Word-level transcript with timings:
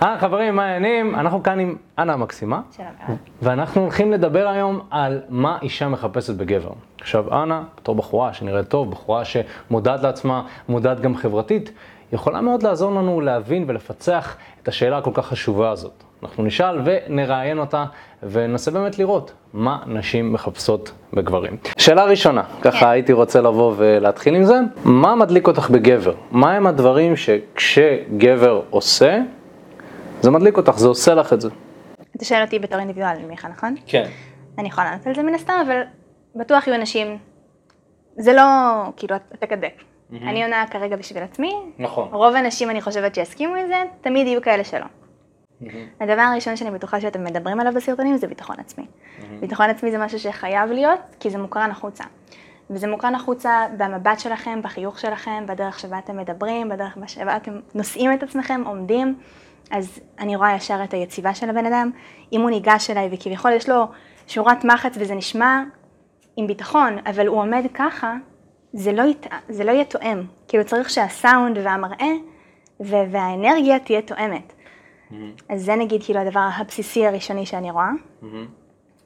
היי 0.00 0.18
חברים, 0.18 0.56
מה 0.56 0.64
העניינים? 0.64 1.14
אנחנו 1.14 1.42
כאן 1.42 1.60
עם 1.60 1.76
אנה 1.98 2.12
המקסימה, 2.12 2.60
ואנחנו 3.42 3.82
הולכים 3.82 4.12
לדבר 4.12 4.48
היום 4.48 4.80
על 4.90 5.20
מה 5.28 5.58
אישה 5.62 5.88
מחפשת 5.88 6.34
בגבר. 6.34 6.70
עכשיו, 7.00 7.42
אנה, 7.42 7.62
בתור 7.76 7.94
בחורה 7.94 8.32
שנראית 8.32 8.68
טוב, 8.68 8.90
בחורה 8.90 9.22
שמודעת 9.24 10.02
לעצמה, 10.02 10.42
מודעת 10.68 11.00
גם 11.00 11.16
חברתית, 11.16 11.72
יכולה 12.12 12.40
מאוד 12.40 12.62
לעזור 12.62 12.90
לנו 12.90 13.20
להבין 13.20 13.64
ולפצח 13.66 14.36
את 14.62 14.68
השאלה 14.68 14.98
הכל 14.98 15.10
כך 15.14 15.26
חשובה 15.26 15.70
הזאת. 15.70 16.02
אנחנו 16.22 16.44
נשאל 16.44 16.80
ונראיין 16.84 17.58
אותה, 17.58 17.84
וננסה 18.22 18.70
באמת 18.70 18.98
לראות 18.98 19.32
מה 19.52 19.78
נשים 19.86 20.32
מחפשות 20.32 20.92
בגברים. 21.12 21.56
שאלה 21.78 22.04
ראשונה, 22.04 22.42
ככה 22.62 22.90
הייתי 22.90 23.12
רוצה 23.12 23.40
לבוא 23.40 23.74
ולהתחיל 23.76 24.34
עם 24.34 24.44
זה, 24.44 24.60
מה 24.84 25.14
מדליק 25.14 25.46
אותך 25.46 25.70
בגבר? 25.70 26.14
מה 26.30 26.52
הם 26.52 26.66
הדברים 26.66 27.16
שכשגבר 27.16 28.62
עושה, 28.70 29.20
זה 30.22 30.30
מדליק 30.30 30.56
אותך, 30.56 30.78
זה 30.78 30.88
עושה 30.88 31.14
לך 31.14 31.32
את 31.32 31.40
זה. 31.40 31.48
אתה 32.16 32.24
שואל 32.24 32.42
אותי 32.42 32.58
בתור 32.58 32.78
אינדיבידואל, 32.78 33.16
מיכה, 33.28 33.48
נכון? 33.48 33.74
כן. 33.86 34.08
אני 34.58 34.68
יכולה 34.68 34.90
לענות 34.90 35.06
על 35.06 35.14
זה 35.14 35.22
מן 35.22 35.34
הסתם, 35.34 35.62
אבל 35.66 35.82
בטוח 36.34 36.66
יהיו 36.66 36.76
אנשים, 36.80 37.18
זה 38.16 38.32
לא, 38.32 38.42
כאילו, 38.96 39.16
אתה 39.34 39.46
כדק. 39.46 39.82
אני 40.12 40.44
עונה 40.44 40.64
כרגע 40.70 40.96
בשביל 40.96 41.22
עצמי. 41.22 41.54
נכון. 41.78 42.08
רוב 42.12 42.34
האנשים, 42.34 42.70
אני 42.70 42.82
חושבת, 42.82 43.14
שיסכימו 43.14 43.54
עם 43.54 43.66
זה, 43.66 43.82
תמיד 44.00 44.26
יהיו 44.26 44.42
כאלה 44.42 44.64
שלא. 44.64 44.86
הדבר 46.00 46.22
הראשון 46.22 46.56
שאני 46.56 46.70
בטוחה 46.70 47.00
שאתם 47.00 47.24
מדברים 47.24 47.60
עליו 47.60 47.72
בסרטונים 47.74 48.16
זה 48.16 48.26
ביטחון 48.26 48.56
עצמי. 48.58 48.86
ביטחון 49.40 49.70
עצמי 49.70 49.90
זה 49.90 49.98
משהו 49.98 50.18
שחייב 50.18 50.70
להיות, 50.70 51.00
כי 51.20 51.30
זה 51.30 51.38
מוקרן 51.38 51.70
החוצה. 51.70 52.04
וזה 52.70 52.86
מוקרן 52.86 53.14
החוצה 53.14 53.66
במבט 53.76 54.20
שלכם, 54.20 54.62
בחיוך 54.62 54.98
שלכם, 54.98 55.44
בדרך 55.48 55.78
שבה 55.78 55.98
אתם 55.98 56.16
מדברים, 56.16 56.68
בדרך 56.68 56.98
שבה 57.06 57.36
אתם 57.36 57.60
נושאים 57.74 58.12
את 58.12 58.22
עצמכם, 58.22 58.62
עומדים. 58.66 59.18
אז 59.70 60.00
אני 60.18 60.36
רואה 60.36 60.54
ישר 60.54 60.84
את 60.84 60.94
היציבה 60.94 61.34
של 61.34 61.50
הבן 61.50 61.66
אדם. 61.66 61.90
אם 62.32 62.40
הוא 62.40 62.50
ניגש 62.50 62.90
אליי 62.90 63.08
וכביכול 63.12 63.52
יש 63.52 63.68
לו 63.68 63.86
שורת 64.26 64.64
מחץ 64.64 64.94
וזה 65.00 65.14
נשמע 65.14 65.62
עם 66.36 66.46
ביטחון, 66.46 66.98
אבל 67.06 67.26
הוא 67.26 67.40
עומד 67.40 67.64
ככה, 67.74 68.14
זה 68.72 68.92
לא, 68.92 69.02
ית... 69.02 69.26
זה 69.48 69.64
לא 69.64 69.70
יהיה 69.70 69.84
תואם. 69.84 70.22
כאילו 70.48 70.64
צריך 70.64 70.90
שהסאונד 70.90 71.58
והמראה 71.62 72.12
והאנרגיה 72.80 73.78
תהיה 73.78 74.02
תואמת. 74.02 74.52
Mm-hmm. 74.52 75.14
אז 75.48 75.64
זה 75.64 75.76
נגיד 75.76 76.04
כאילו 76.04 76.20
הדבר 76.20 76.48
הבסיסי 76.56 77.06
הראשוני 77.06 77.46
שאני 77.46 77.70
רואה. 77.70 77.90
Mm-hmm. 78.22 78.26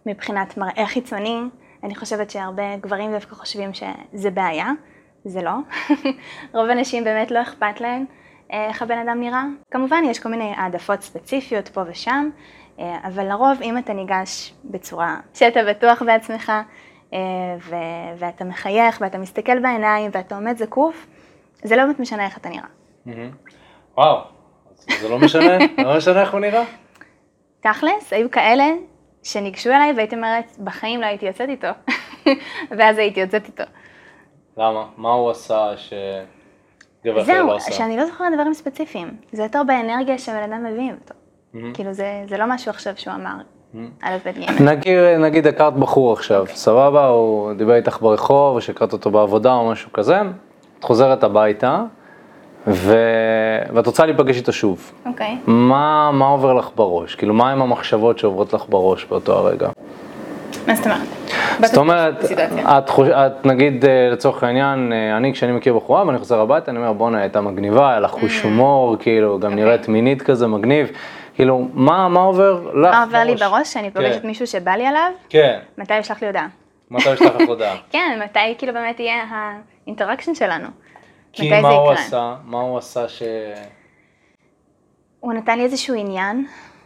מבחינת 0.06 0.56
מראה 0.56 0.86
חיצוני, 0.86 1.40
אני 1.82 1.94
חושבת 1.94 2.30
שהרבה 2.30 2.76
גברים 2.76 3.12
דווקא 3.12 3.34
חושבים 3.34 3.70
שזה 3.74 4.30
בעיה, 4.30 4.70
זה 5.24 5.42
לא. 5.42 5.50
רוב 6.54 6.68
האנשים 6.68 7.04
באמת 7.04 7.30
לא 7.30 7.42
אכפת 7.42 7.80
להם. 7.80 8.04
איך 8.50 8.82
הבן 8.82 8.98
אדם 8.98 9.20
נראה. 9.20 9.44
כמובן 9.70 10.02
יש 10.06 10.18
כל 10.18 10.28
מיני 10.28 10.52
העדפות 10.56 11.02
ספציפיות 11.02 11.68
פה 11.68 11.82
ושם, 11.86 12.30
אה, 12.78 12.98
אבל 13.04 13.28
לרוב 13.28 13.62
אם 13.62 13.78
אתה 13.78 13.92
ניגש 13.92 14.54
בצורה 14.64 15.16
שאתה 15.34 15.60
בטוח 15.68 16.02
בעצמך, 16.02 16.52
אה, 17.12 17.18
ו- 17.60 18.18
ואתה 18.18 18.44
מחייך 18.44 18.98
ואתה 19.00 19.18
מסתכל 19.18 19.58
בעיניים 19.58 20.10
ואתה 20.14 20.34
עומד 20.34 20.56
זקוף, 20.56 21.06
זה 21.62 21.76
לא 21.76 21.84
באמת 21.84 22.00
משנה 22.00 22.24
איך 22.24 22.38
אתה 22.38 22.48
נראה. 22.48 22.68
וואו, 23.96 24.20
זה 25.00 25.08
לא 25.08 25.18
משנה? 25.18 25.58
לא 25.84 25.96
משנה 25.96 26.20
איך 26.20 26.32
הוא 26.32 26.40
נראה? 26.40 26.64
תכלס, 27.60 28.12
היו 28.12 28.30
כאלה 28.30 28.64
שניגשו 29.22 29.70
אליי 29.70 29.92
והייתי 29.96 30.16
אומרת, 30.16 30.58
בחיים 30.64 31.00
לא 31.00 31.06
הייתי 31.06 31.26
יוצאת 31.26 31.48
איתו, 31.48 31.68
ואז 32.78 32.98
הייתי 32.98 33.20
יוצאת 33.20 33.46
איתו. 33.46 33.64
למה? 34.56 34.86
מה 34.96 35.12
הוא 35.12 35.30
עשה 35.30 35.76
ש... 35.76 35.92
זהו, 37.04 37.46
לא 37.46 37.58
שאני 37.60 37.96
לא 37.96 38.06
זוכרת 38.06 38.32
דברים 38.34 38.54
ספציפיים. 38.54 39.10
זה 39.32 39.42
יותר 39.42 39.62
באנרגיה 39.66 40.18
שבן 40.18 40.42
אדם 40.42 40.64
מביא 40.64 40.90
אותו. 40.92 41.14
כאילו 41.74 41.92
זה, 41.92 42.22
זה 42.28 42.38
לא 42.38 42.44
משהו 42.48 42.70
עכשיו 42.70 42.92
שהוא 42.96 43.14
אמר. 43.14 43.34
נגיד, 44.60 44.98
נגיד 45.18 45.46
הכרת 45.46 45.74
בחור 45.74 46.12
עכשיו, 46.12 46.38
okay. 46.38 46.40
אוקיי. 46.40 46.56
סבבה, 46.56 47.06
הוא 47.06 47.52
דיבר 47.52 47.74
איתך 47.74 48.02
ברחוב, 48.02 48.56
או 48.56 48.60
שהכרת 48.60 48.92
אותו 48.92 49.10
בעבודה 49.10 49.52
או 49.52 49.70
משהו 49.70 49.92
כזה, 49.92 50.20
את 50.78 50.84
חוזרת 50.84 51.24
הביתה, 51.24 51.82
ו... 52.66 52.96
ואת 53.74 53.86
רוצה 53.86 54.06
להיפגש 54.06 54.36
איתו 54.36 54.52
שוב. 54.52 54.92
אוקיי. 55.06 55.36
Okay. 55.46 55.50
מה, 55.50 56.10
מה 56.12 56.26
עובר 56.26 56.54
לך 56.54 56.70
בראש? 56.74 57.14
כאילו, 57.14 57.34
מה 57.34 57.50
הם 57.50 57.62
המחשבות 57.62 58.18
שעוברות 58.18 58.52
לך 58.52 58.64
בראש 58.68 59.04
באותו 59.04 59.32
הרגע? 59.32 59.68
מה 60.66 60.74
זאת 60.74 60.86
אומרת? 60.86 61.08
זאת 61.66 61.76
אומרת, 61.76 62.24
את. 62.24 62.90
את 63.00 63.46
נגיד 63.46 63.84
אה, 63.84 64.08
לצורך 64.12 64.42
העניין, 64.42 64.92
אה, 64.92 65.16
אני 65.16 65.32
כשאני 65.32 65.52
מכיר 65.52 65.74
בחורה 65.74 66.06
ואני 66.06 66.18
חוזר 66.18 66.40
הביתה, 66.40 66.70
אני 66.70 66.78
אומר 66.78 66.92
בואנה 66.92 67.20
הייתה 67.20 67.40
מגניבה, 67.40 67.90
היה 67.90 68.00
לך 68.00 68.10
חוש 68.10 68.44
הומור, 68.44 68.96
כאילו 68.98 69.38
גם 69.38 69.50
אוקיי. 69.50 69.64
נראית 69.64 69.88
מינית 69.88 70.22
כזה 70.22 70.46
מגניב, 70.46 70.90
כאילו 71.34 71.68
מה, 71.74 72.08
מה 72.08 72.20
עובר 72.20 72.70
לך? 72.74 72.94
מה 72.94 73.02
עובר 73.02 73.24
לי 73.24 73.34
בראש 73.34 73.72
שאני 73.72 73.90
פוגשת 73.90 74.22
כן. 74.22 74.26
מישהו 74.26 74.46
שבא 74.46 74.70
לי 74.70 74.86
עליו? 74.86 75.12
כן. 75.28 75.58
מתי 75.78 75.98
ישלח 75.98 76.20
לי 76.20 76.26
הודעה? 76.26 76.46
מתי 76.90 77.12
ישלח 77.12 77.34
לך 77.34 77.48
הודעה? 77.48 77.76
כן, 77.92 78.20
מתי 78.24 78.54
כאילו 78.58 78.72
באמת 78.72 79.00
יהיה 79.00 79.24
ה 79.30 79.39
interaction 79.39 80.34
שלנו. 80.34 80.68
כי 81.32 81.60
מה 81.60 81.68
הוא 81.68 81.90
עשה? 81.90 82.34
מה 82.44 82.60
הוא 82.60 82.78
עשה 82.78 83.08
ש... 83.08 83.22
הוא 85.20 85.32
נתן 85.32 85.58
לי 85.58 85.64
איזשהו 85.64 85.94
עניין, 85.94 86.46
אה, 86.46 86.79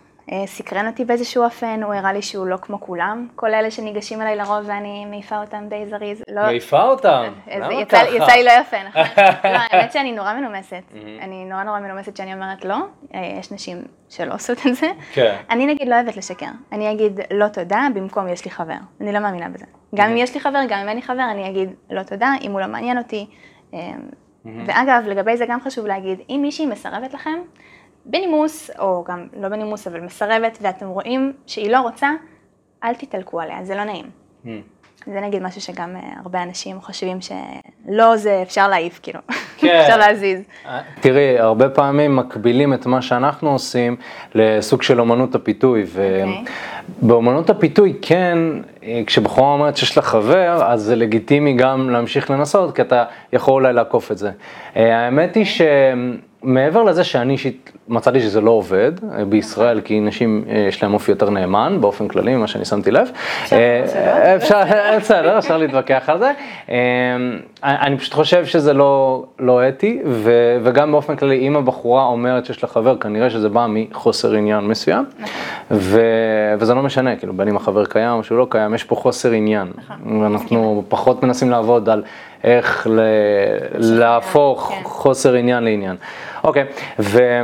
סקרן 0.47 0.87
אותי 0.87 1.05
באיזשהו 1.05 1.45
אופן, 1.45 1.83
הוא 1.83 1.95
הראה 1.95 2.13
לי 2.13 2.23
שהוא 2.23 2.47
לא 2.47 2.57
כמו 2.57 2.81
כולם, 2.81 3.29
כל 3.37 3.55
אלה 3.55 3.71
שניגשים 3.71 4.23
אליי 4.23 4.37
לרוב 4.37 4.65
ואני 4.67 5.05
מעיפה 5.05 5.41
אותם 5.41 5.65
די 5.69 5.87
זריז. 5.87 6.23
לא... 6.29 6.43
מעיפה 6.43 6.83
אותם? 6.83 7.33
אה, 7.51 7.59
למה 7.59 7.85
ככה? 7.85 8.09
יצא 8.09 8.33
לי 8.33 8.45
לא 8.45 8.51
יפה, 8.61 8.77
נכון? 8.89 9.03
לא, 9.53 9.59
האמת 9.71 9.93
שאני 9.93 10.13
נורא 10.13 10.35
מנומסת. 10.35 10.83
אני 11.21 11.45
נורא 11.45 11.63
נורא 11.63 11.81
מנומסת 11.81 12.17
שאני 12.17 12.35
אומרת 12.35 12.65
לא, 12.65 12.77
אה, 13.15 13.37
יש 13.41 13.53
נשים 13.53 13.83
שלא 14.09 14.35
עושות 14.35 14.59
את 14.67 14.75
זה. 14.75 14.87
כן. 15.13 15.37
אני 15.51 15.67
נגיד 15.67 15.89
לא 15.89 15.95
אוהבת 15.95 16.17
לשקר. 16.17 16.51
אני 16.73 16.93
אגיד 16.93 17.21
לא 17.31 17.49
תודה 17.49 17.87
במקום 17.95 18.29
יש 18.29 18.45
לי 18.45 18.51
חבר. 18.51 18.75
אני 19.01 19.13
לא 19.13 19.19
מאמינה 19.19 19.49
בזה. 19.49 19.67
גם 19.95 20.11
אם 20.11 20.17
יש 20.17 20.35
לי 20.35 20.41
חבר, 20.41 20.61
גם 20.69 20.79
אם 20.79 20.89
אין 20.89 20.97
לי 20.97 21.03
חבר, 21.03 21.31
אני 21.31 21.49
אגיד 21.51 21.69
לא 21.91 22.03
תודה, 22.03 22.33
אם 22.43 22.53
הוא 22.53 22.61
לא 22.61 22.67
מעניין 22.67 22.99
אותי. 22.99 23.27
ואגב, 24.45 25.05
לגבי 25.07 25.37
זה 25.37 25.47
גם 25.49 25.61
חשוב 25.61 25.87
להגיד, 25.87 26.19
אם 26.29 26.39
מישהי 26.43 26.67
מסרבת 26.67 27.15
לכם, 27.15 27.39
בנימוס, 28.07 28.71
או 28.79 29.05
גם 29.09 29.27
לא 29.41 29.49
בנימוס, 29.49 29.87
אבל 29.87 30.01
מסרבת, 30.01 30.59
ואתם 30.61 30.87
רואים 30.87 31.33
שהיא 31.47 31.71
לא 31.71 31.81
רוצה, 31.81 32.11
אל 32.85 32.95
תתעלקו 32.95 33.41
עליה, 33.41 33.65
זה 33.65 33.75
לא 33.75 33.85
נעים. 33.85 34.07
Mm. 34.45 34.49
זה 35.07 35.21
נגיד 35.21 35.43
משהו 35.43 35.61
שגם 35.61 35.97
uh, 35.97 36.19
הרבה 36.23 36.43
אנשים 36.43 36.81
חושבים 36.81 37.19
שלא 37.21 38.17
זה 38.17 38.43
אפשר 38.43 38.69
להעיף, 38.69 39.01
כאילו, 39.03 39.21
כן. 39.57 39.79
אפשר 39.83 39.97
להזיז. 39.97 40.41
אה, 40.67 40.81
תראי, 41.01 41.39
הרבה 41.39 41.69
פעמים 41.69 42.17
מקבילים 42.17 42.75
את 42.75 42.87
מה 42.87 43.03
שאנחנו 43.03 43.51
עושים 43.51 43.97
לסוג 44.35 44.83
של 44.83 45.01
אומנות 45.01 45.35
הפיתוי, 45.35 45.85
ובאומנות 47.03 47.51
אוקיי. 47.51 47.55
okay. 47.55 47.59
הפיתוי 47.59 47.99
כן, 48.03 48.39
אה, 48.85 49.03
כשבחורה 49.07 49.53
אומרת 49.53 49.77
שיש 49.77 49.97
לה 49.97 50.03
חבר, 50.03 50.63
אז 50.67 50.83
זה 50.83 50.97
לגיטימי 50.97 51.55
גם 51.55 51.91
להמשיך 51.91 52.31
לנסות, 52.31 52.77
כי 52.77 52.83
אתה 52.83 53.05
יכול 53.33 53.53
אולי 53.53 53.73
לעקוף 53.73 54.13
את 54.13 54.19
זה. 54.19 54.31
האמת 54.75 55.35
היא 55.35 55.43
אוקיי. 55.43 55.45
ש... 55.45 55.63
מעבר 56.45 56.83
לזה 56.83 57.05
שאני 57.05 57.33
אישית 57.33 57.73
מצאתי 57.89 58.21
שזה 58.21 58.41
לא 58.41 58.51
עובד 58.51 58.93
אה, 59.13 59.25
בישראל, 59.25 59.81
כי 59.81 60.01
נשים 60.01 60.45
אה, 60.49 60.65
יש 60.69 60.83
להם 60.83 60.95
אופי 60.95 61.13
יותר 61.13 61.31
נאמן 61.31 61.79
באופן 61.81 62.09
כללי, 62.09 62.37
ממה 62.37 62.47
שאני 62.47 62.65
שמתי 62.65 62.91
לב. 62.91 63.09
אפשר, 64.37 64.55
אה, 64.57 64.99
בסדר, 65.01 65.39
אפשר 65.39 65.57
להתווכח 65.59 66.09
על 66.09 66.19
זה. 66.19 66.33
אני 67.63 67.99
פשוט 67.99 68.15
חושב 68.15 68.47
שזה 68.47 68.73
לא, 68.73 69.25
לא 69.39 69.69
אתי, 69.69 70.03
וגם 70.63 70.93
באופן 70.93 71.17
כללי, 71.17 71.49
אם 71.49 71.57
הבחורה 71.57 72.05
אומרת 72.05 72.47
שיש 72.47 72.63
לה 72.63 72.69
חבר, 72.69 72.97
כנראה 72.97 73.31
שזה 73.31 73.49
בא 73.49 73.67
מחוסר 73.69 74.33
עניין 74.33 74.65
מסוים, 74.65 75.05
נכון. 75.21 75.79
וזה 76.59 76.75
לא 76.75 76.83
משנה, 76.83 77.17
כאילו, 77.17 77.33
בין 77.33 77.49
אם 77.49 77.57
החבר 77.57 77.85
קיים 77.85 78.13
או 78.19 78.25
שהוא 78.25 78.39
לא 78.39 78.47
קיים, 78.51 78.75
יש 78.75 78.85
פה 78.85 78.95
חוסר 78.95 79.31
עניין. 79.31 79.69
נכון. 79.77 80.23
ואנחנו 80.23 80.85
פחות 80.89 81.23
מנסים 81.23 81.51
לעבוד 81.51 81.89
על 81.89 82.03
איך 82.45 82.87
להפוך 83.75 84.73
כן. 84.75 84.85
חוסר 84.85 85.35
עניין 85.35 85.65
לעניין. 85.65 85.97
אוקיי, 86.45 86.65
ו... 86.99 87.41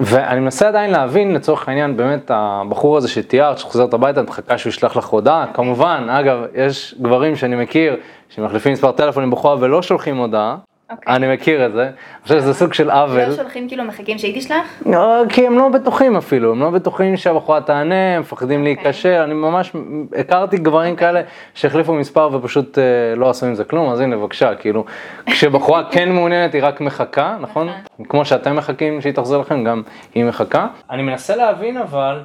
ואני 0.00 0.40
מנסה 0.40 0.68
עדיין 0.68 0.90
להבין 0.90 1.34
לצורך 1.34 1.68
העניין 1.68 1.96
באמת 1.96 2.30
הבחור 2.34 2.96
הזה 2.96 3.08
שתיארת 3.08 3.58
שחוזרת 3.58 3.94
הביתה 3.94 4.22
מחכה 4.22 4.58
שהוא 4.58 4.70
ישלח 4.70 4.96
לך 4.96 5.06
הודעה. 5.06 5.46
כמובן 5.54 6.06
אגב 6.10 6.38
יש 6.54 6.94
גברים 7.00 7.36
שאני 7.36 7.56
מכיר 7.56 7.96
שמחליפים 8.28 8.72
מספר 8.72 8.92
טלפון 8.92 9.22
עם 9.22 9.30
בחורה 9.30 9.56
ולא 9.60 9.82
שולחים 9.82 10.16
הודעה 10.16 10.56
Okay. 10.88 10.92
אוקיי. 10.92 11.16
אני 11.16 11.34
מכיר 11.34 11.66
את 11.66 11.72
זה, 11.72 11.82
אני 11.82 12.22
חושב 12.22 12.40
שזה 12.40 12.54
סוג 12.54 12.72
של 12.72 12.90
עוול. 12.90 13.24
לא 13.24 13.36
שולחים 13.36 13.68
כאילו 13.68 13.84
מחכים 13.84 14.18
שהיא 14.18 14.40
תשלח? 14.40 14.82
לא, 14.86 15.22
כי 15.28 15.46
הם 15.46 15.58
לא 15.58 15.68
בטוחים 15.68 16.16
אפילו, 16.16 16.50
הם 16.50 16.60
לא 16.60 16.70
בטוחים 16.70 17.16
שהבחורה 17.16 17.60
תענה, 17.60 18.14
הם 18.14 18.20
מפחדים 18.20 18.64
okay. 18.64 18.68
אוקיי. 18.68 18.84
להיקשר, 18.84 19.24
אני 19.24 19.34
ממש 19.34 19.72
הכרתי 20.16 20.56
גברים 20.56 20.90
okay. 20.90 20.92
אוקיי. 20.92 21.08
כאלה 21.08 21.22
שהחליפו 21.54 21.94
מספר 21.94 22.28
ופשוט 22.32 22.78
אה, 22.78 22.84
לא 23.16 23.30
עשו 23.30 23.46
עם 23.46 23.54
זה 23.54 23.64
כלום, 23.64 23.90
אז 23.90 24.00
הנה 24.00 24.16
בבקשה, 24.16 24.54
כאילו, 24.54 24.84
כשבחורה 25.26 25.84
כן 25.92 26.12
מעוניינת 26.12 26.54
היא 26.54 26.64
רק 26.64 26.80
מחכה, 26.80 27.36
נכון? 27.40 27.68
נכון? 27.68 28.04
כמו 28.08 28.24
שאתם 28.24 28.56
מחכים 28.56 29.00
שהיא 29.00 29.12
תחזור 29.12 29.42
לכם, 29.42 29.64
גם 29.64 29.82
היא 30.14 30.24
מחכה. 30.24 30.68
אני 30.90 31.02
מנסה 31.02 31.36
להבין 31.36 31.76
אבל, 31.76 32.22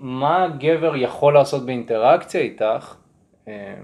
מה 0.00 0.48
גבר 0.58 0.96
יכול 0.96 1.34
לעשות 1.34 1.66
באינטראקציה 1.66 2.40
איתך, 2.40 2.94
אה, 3.48 3.74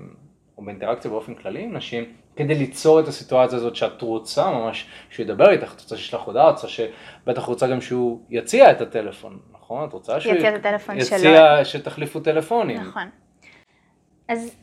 או 0.59 0.65
באינטראקציה 0.65 1.11
באופן 1.11 1.35
כללי 1.35 1.63
עם 1.63 1.77
נשים, 1.77 2.05
כדי 2.37 2.55
ליצור 2.55 3.01
את 3.01 3.09
הסיטואציה 3.09 3.59
הזאת 3.59 3.77
שאת 3.77 4.03
רוצה 4.03 4.51
ממש 4.51 4.87
שהוא 5.11 5.25
ידבר 5.25 5.51
איתך, 5.51 5.75
את 5.75 5.81
רוצה 5.81 5.97
שישלח 5.97 6.21
הודעה, 6.21 6.51
את 6.51 6.55
רוצה 6.55 6.69
שבטח 6.69 7.43
רוצה 7.43 7.67
גם 7.67 7.81
שהוא 7.81 8.21
יציע 8.31 8.71
את 8.71 8.81
הטלפון, 8.81 9.39
נכון? 9.53 9.89
את 9.89 9.93
רוצה 9.93 10.21
שהוא 10.21 10.35
יציע 10.35 10.49
את 10.49 10.67
הטלפון 10.67 11.05
שלו. 11.05 11.17
יציע 11.17 11.65
שתחליפו 11.65 12.21
טלפונים. 12.21 12.81
נכון. 12.81 13.09
אז 14.29 14.57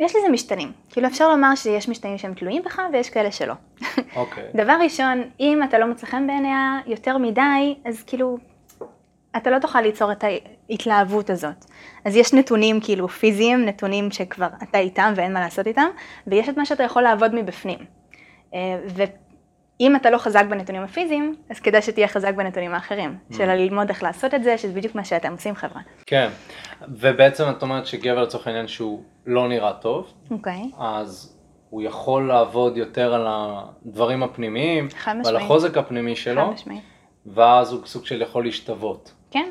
יש 0.00 0.16
לזה 0.16 0.28
משתנים. 0.32 0.72
כאילו 0.88 1.06
אפשר 1.06 1.28
לומר 1.28 1.54
שיש 1.54 1.88
משתנים 1.88 2.18
שהם 2.18 2.34
תלויים 2.34 2.62
בך 2.62 2.80
ויש 2.92 3.10
כאלה 3.10 3.32
שלא. 3.32 3.54
אוקיי. 4.16 4.44
דבר 4.62 4.76
ראשון, 4.84 5.22
אם 5.40 5.62
אתה 5.62 5.78
לא 5.78 5.86
מוצא 5.86 6.06
חן 6.06 6.26
בעיניה 6.26 6.78
יותר 6.86 7.18
מדי, 7.18 7.74
אז 7.84 8.02
כאילו, 8.02 8.38
אתה 9.36 9.50
לא 9.50 9.58
תוכל 9.58 9.80
ליצור 9.80 10.12
את 10.12 10.24
ההתלהבות 10.24 11.30
הזאת. 11.30 11.64
אז 12.04 12.16
יש 12.16 12.34
נתונים 12.34 12.80
כאילו 12.80 13.08
פיזיים, 13.08 13.64
נתונים 13.64 14.10
שכבר 14.10 14.48
אתה 14.62 14.78
איתם 14.78 15.12
ואין 15.16 15.32
מה 15.32 15.40
לעשות 15.40 15.66
איתם, 15.66 15.86
ויש 16.26 16.48
את 16.48 16.56
מה 16.56 16.66
שאתה 16.66 16.82
יכול 16.82 17.02
לעבוד 17.02 17.34
מבפנים. 17.34 17.78
אה, 18.54 18.78
ואם 18.86 19.96
אתה 19.96 20.10
לא 20.10 20.18
חזק 20.18 20.44
בנתונים 20.50 20.82
הפיזיים, 20.82 21.34
אז 21.50 21.60
כדאי 21.60 21.82
שתהיה 21.82 22.08
חזק 22.08 22.34
בנתונים 22.34 22.74
האחרים, 22.74 23.16
mm. 23.30 23.36
של 23.36 23.46
ללמוד 23.46 23.88
איך 23.88 24.02
לעשות 24.02 24.34
את 24.34 24.44
זה, 24.44 24.58
שזה 24.58 24.72
בדיוק 24.72 24.94
מה 24.94 25.04
שאתם 25.04 25.32
עושים 25.32 25.54
חברה. 25.54 25.80
כן, 26.06 26.28
ובעצם 26.88 27.44
את 27.50 27.62
אומרת 27.62 27.86
שגבר 27.86 28.22
לצורך 28.22 28.46
העניין 28.46 28.68
שהוא 28.68 29.02
לא 29.26 29.48
נראה 29.48 29.72
טוב, 29.72 30.12
אוקיי. 30.30 30.70
Okay. 30.72 30.82
אז 30.82 31.36
הוא 31.70 31.82
יכול 31.82 32.28
לעבוד 32.28 32.76
יותר 32.76 33.14
על 33.14 33.26
הדברים 33.28 34.22
הפנימיים, 34.22 34.88
חד 34.90 35.14
ועל 35.24 35.36
החוזק 35.36 35.76
הפנימי 35.76 36.16
שלו, 36.16 36.46
חד 36.46 36.52
משמעית. 36.52 36.82
ואז 37.34 37.72
הוא 37.72 37.80
סוג 37.86 38.06
של 38.06 38.22
יכול 38.22 38.44
להשתוות. 38.44 39.12
כן, 39.30 39.48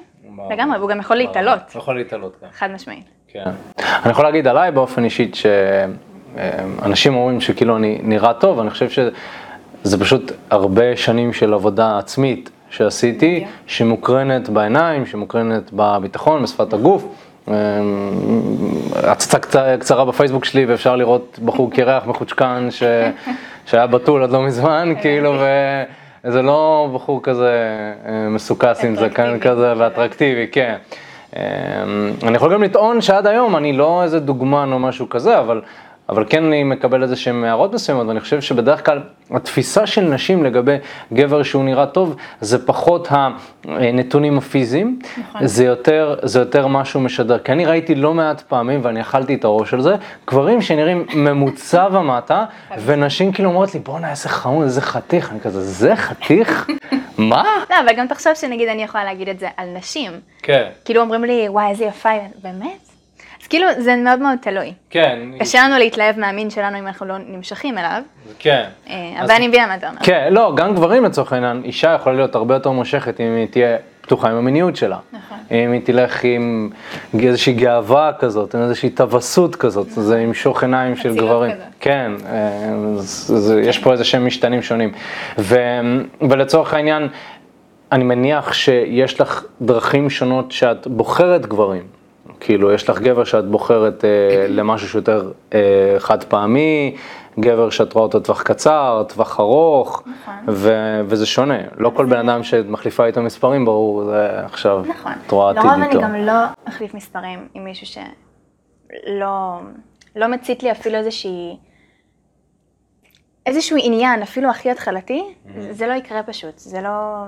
לגמרי, 0.50 0.77
והוא 0.77 0.89
גם 0.89 1.00
יכול 1.00 1.18
להתעלות. 1.18 1.60
הוא 1.74 1.80
יכול 1.80 1.95
להתעלות 1.98 2.36
גם. 2.44 2.50
חד 2.51 2.72
משמעית. 2.72 3.06
כן. 3.27 3.44
אני 3.77 4.12
יכול 4.12 4.25
להגיד 4.25 4.48
עליי 4.48 4.72
באופן 4.72 5.04
אישית 5.04 5.36
שאנשים 5.36 7.16
אומרים 7.16 7.42
שכאילו 7.42 7.77
אני 7.77 8.00
נראה 8.04 8.33
טוב, 8.33 8.60
אני 8.60 8.69
חושב 8.69 8.89
שזה 8.89 10.00
פשוט 10.00 10.31
הרבה 10.50 10.98
שנים 10.98 11.33
של 11.33 11.54
עבודה 11.54 11.98
עצמית 11.98 12.50
שעשיתי, 12.69 13.45
שמוקרנת 13.68 14.50
בעיניים, 14.50 15.06
שמוקרנת 15.06 15.69
בביטחון, 15.74 16.44
בשפת 16.44 16.74
הגוף. 16.74 17.06
הצצה 18.95 19.39
קצרה 19.80 20.06
בפייסבוק 20.06 20.45
שלי 20.45 20.66
ואפשר 20.66 20.95
לראות 20.95 21.39
בחור 21.45 21.72
קרח 21.72 22.06
מחוצ'קן 22.06 22.68
שהיה 23.66 23.88
בתול 23.88 24.24
עד 24.24 24.31
לא 24.31 24.42
מזמן, 24.42 24.94
כאילו, 25.01 25.33
ו... 25.39 25.45
זה 26.27 26.42
לא 26.42 26.89
בחור 26.94 27.24
כזה 27.24 27.51
אה, 28.06 28.30
מסוכס 28.30 28.83
עם 28.83 28.95
זקן 28.95 29.39
כזה 29.39 29.74
ואטרקטיבי, 29.77 30.48
כן. 30.51 30.75
אה, 31.36 31.42
אני 32.24 32.36
יכול 32.36 32.54
גם 32.54 32.63
לטעון 32.63 33.01
שעד 33.01 33.27
היום 33.27 33.56
אני 33.56 33.74
לא 33.74 34.04
איזה 34.04 34.19
דוגמן 34.19 34.69
או 34.72 34.80
משהו 34.80 35.10
כזה, 35.10 35.39
אבל 35.39 35.62
אבל 36.09 36.25
כן 36.29 36.45
אני 36.45 36.63
מקבל 36.63 37.03
איזה 37.03 37.15
שהן 37.15 37.43
הערות 37.43 37.73
מסוימות, 37.73 38.07
ואני 38.07 38.19
חושב 38.19 38.41
שבדרך 38.41 38.85
כלל 38.85 39.01
התפיסה 39.31 39.87
של 39.87 40.01
נשים 40.01 40.43
לגבי 40.43 40.75
גבר 41.13 41.43
שהוא 41.43 41.63
נראה 41.63 41.85
טוב, 41.85 42.15
זה 42.41 42.65
פחות 42.65 43.07
הנתונים 43.65 44.37
הפיזיים, 44.37 44.99
נכון. 45.17 45.47
זה, 45.47 45.65
יותר, 45.65 46.15
זה 46.23 46.39
יותר 46.39 46.67
משהו 46.67 46.99
משדר. 46.99 47.39
כי 47.39 47.51
אני 47.51 47.65
ראיתי 47.65 47.95
לא 47.95 48.13
מעט 48.13 48.41
פעמים, 48.41 48.79
ואני 48.83 49.01
אכלתי 49.01 49.35
את 49.35 49.43
הראש 49.43 49.73
על 49.73 49.81
זה, 49.81 49.95
גברים 50.27 50.61
שנראים 50.61 51.05
ממוצע 51.15 51.87
ומטה, 51.93 52.45
ונשים 52.85 53.31
כאילו 53.31 53.49
אומרות 53.49 53.73
לי, 53.73 53.79
בואנה 53.79 54.11
איזה 54.11 54.29
חמוד, 54.29 54.63
איזה 54.63 54.81
חתיך, 54.81 55.31
אני 55.31 55.39
כזה, 55.39 55.61
זה 55.61 55.95
חתיך? 55.95 56.67
מה? 57.17 57.43
לא, 57.69 57.75
אבל 57.79 57.93
גם 57.97 58.07
תחשוב 58.07 58.33
שנגיד 58.33 58.69
אני 58.69 58.83
יכולה 58.83 59.03
להגיד 59.03 59.29
את 59.29 59.39
זה 59.39 59.47
על 59.57 59.67
נשים. 59.77 60.11
כן. 60.41 60.69
כאילו 60.85 61.01
אומרים 61.01 61.23
לי, 61.23 61.49
וואי, 61.49 61.69
איזה 61.69 61.85
יפה, 61.85 62.09
באמת? 62.43 62.94
אז 63.45 63.50
כאילו 63.50 63.68
זה 63.77 63.95
מאוד 63.95 64.19
מאוד 64.19 64.38
תלוי. 64.42 64.74
כן. 64.89 65.19
קשה 65.39 65.63
לנו 65.63 65.77
להתלהב 65.77 66.19
מהמין 66.19 66.50
שלנו 66.50 66.80
אם 66.80 66.88
אנחנו 66.88 67.06
לא 67.06 67.15
נמשכים 67.27 67.77
אליו. 67.77 68.01
כן. 68.39 68.63
אה, 68.89 68.95
אבל 69.21 69.31
אני 69.31 69.47
מבינה 69.47 69.68
מה 69.68 69.75
אתה 69.75 69.89
אומר. 69.89 70.00
כן, 70.03 70.27
לא, 70.31 70.53
גם 70.56 70.75
גברים 70.75 71.03
לצורך 71.03 71.33
העניין, 71.33 71.62
אישה 71.65 71.94
יכולה 71.94 72.15
להיות 72.15 72.36
הרבה 72.36 72.53
יותר 72.53 72.71
מושכת 72.71 73.19
אם 73.19 73.36
היא 73.36 73.47
תהיה 73.47 73.77
פתוחה 74.01 74.30
עם 74.30 74.36
המיניות 74.36 74.75
שלה. 74.75 74.97
נכון. 75.13 75.38
אם 75.51 75.71
היא 75.71 75.81
תלך 75.83 76.24
עם 76.24 76.69
איזושהי 77.19 77.53
גאווה 77.53 78.12
כזאת, 78.19 78.56
עם 78.56 78.62
איזושהי 78.62 78.89
טווסות 78.89 79.56
כזאת, 79.56 79.88
זה 79.89 80.19
ימשוך 80.19 80.63
עיניים 80.63 80.95
של 80.95 81.15
גברים. 81.15 81.51
כן, 81.80 82.12
אה, 82.30 83.59
יש 83.63 83.77
פה 83.77 83.91
איזה 83.91 84.03
שהם 84.03 84.25
משתנים 84.25 84.62
שונים. 84.62 84.91
ולצורך 86.21 86.74
העניין, 86.74 87.07
אני 87.91 88.03
מניח 88.03 88.53
שיש 88.53 89.21
לך 89.21 89.44
דרכים 89.62 90.09
שונות 90.09 90.51
שאת 90.51 90.88
בוחרת 90.88 91.45
גברים. 91.45 91.83
כאילו, 92.39 92.71
יש 92.71 92.89
לך 92.89 92.99
גבר 92.99 93.23
שאת 93.23 93.45
בוחרת 93.45 94.05
אה, 94.05 94.47
למשהו 94.57 94.89
שיותר 94.89 95.31
אה, 95.53 95.95
חד 95.97 96.23
פעמי, 96.23 96.95
גבר 97.39 97.69
שאת 97.69 97.93
רואה 97.93 98.03
אותו 98.05 98.19
טווח 98.19 98.41
קצר, 98.41 99.03
טווח 99.09 99.39
ארוך, 99.39 100.03
נכון. 100.21 100.33
ו- 100.47 101.01
וזה 101.05 101.25
שונה. 101.25 101.57
לא 101.77 101.91
כל 101.95 102.05
בן 102.05 102.29
אדם 102.29 102.43
שאת 102.43 102.65
מחליפה 102.65 103.05
איתו 103.05 103.21
מספרים, 103.21 103.65
ברור, 103.65 104.05
זה 104.05 104.45
עכשיו 104.45 104.83
נכון. 104.87 105.11
את 105.25 105.31
רואה 105.31 105.49
עתיד 105.49 105.63
לרוב 105.63 105.81
איתו. 105.81 105.99
אני 105.99 106.03
גם 106.03 106.15
לא 106.15 106.33
אחליף 106.65 106.93
מספרים 106.93 107.47
עם 107.53 107.63
מישהו 107.63 107.87
שלא 107.87 109.59
לא 110.15 110.27
מצית 110.27 110.63
לי 110.63 110.71
אפילו 110.71 110.95
איזושהי... 110.95 111.57
איזשהו 113.45 113.77
עניין, 113.83 114.21
אפילו 114.21 114.49
הכי 114.49 114.71
התחלתי, 114.71 115.23
Mm-hmm. 115.23 115.59
זה 115.71 115.88
לא 115.88 115.93
יקרה 115.93 116.23
פשוט, 116.23 116.57
זה 116.57 116.81
לא... 116.81 117.23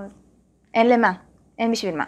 אין 0.73 0.89
למה, 0.89 1.11
אין 1.59 1.71
בשביל 1.71 1.95
מה. 1.95 2.03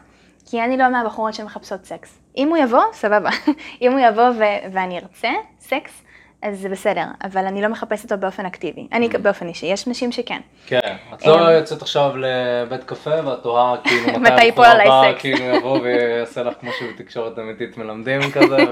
כי 0.46 0.62
אני 0.62 0.78
לא 0.78 0.92
מהבחורות 0.92 1.34
שמחפשות 1.34 1.86
סקס. 1.86 2.22
אם 2.40 2.50
הוא 2.50 2.58
יבוא, 2.58 2.84
סבבה. 2.94 3.30
אם 3.82 3.92
הוא 3.92 4.00
יבוא 4.00 4.30
ו- 4.30 4.74
ואני 4.74 5.00
ארצה 5.00 5.30
סקס, 5.60 6.04
אז 6.42 6.60
זה 6.60 6.70
בסדר, 6.70 7.06
אבל 7.24 7.46
אני 7.46 7.62
לא 7.62 7.68
מחפשת 7.68 8.04
אותו 8.04 8.22
באופן 8.22 8.46
אקטיבי. 8.46 8.88
אני 8.92 9.10
באופן 9.10 9.48
אישי, 9.48 9.66
יש 9.66 9.88
נשים 9.88 10.12
שכן. 10.12 10.40
כן, 10.66 10.96
את 11.14 11.26
לא 11.26 11.34
יוצאת 11.34 11.82
עכשיו 11.82 12.12
לבית 12.18 12.84
קפה 12.84 13.26
ואת 13.26 13.44
תוהה 13.44 13.78
כאילו 13.84 14.20
מתי 14.26 14.50
הבחור 14.50 14.66
עליי 14.66 14.88
סקס. 14.88 15.22
כאילו 15.22 15.46
יבוא 15.46 15.80
ויעשה 15.80 16.44
לך 16.44 16.54
כמו 16.62 16.72
שבתקשורת 16.80 17.40
אמיתית 17.40 17.78
מלמדים 17.78 18.22
כזה. 18.34 18.58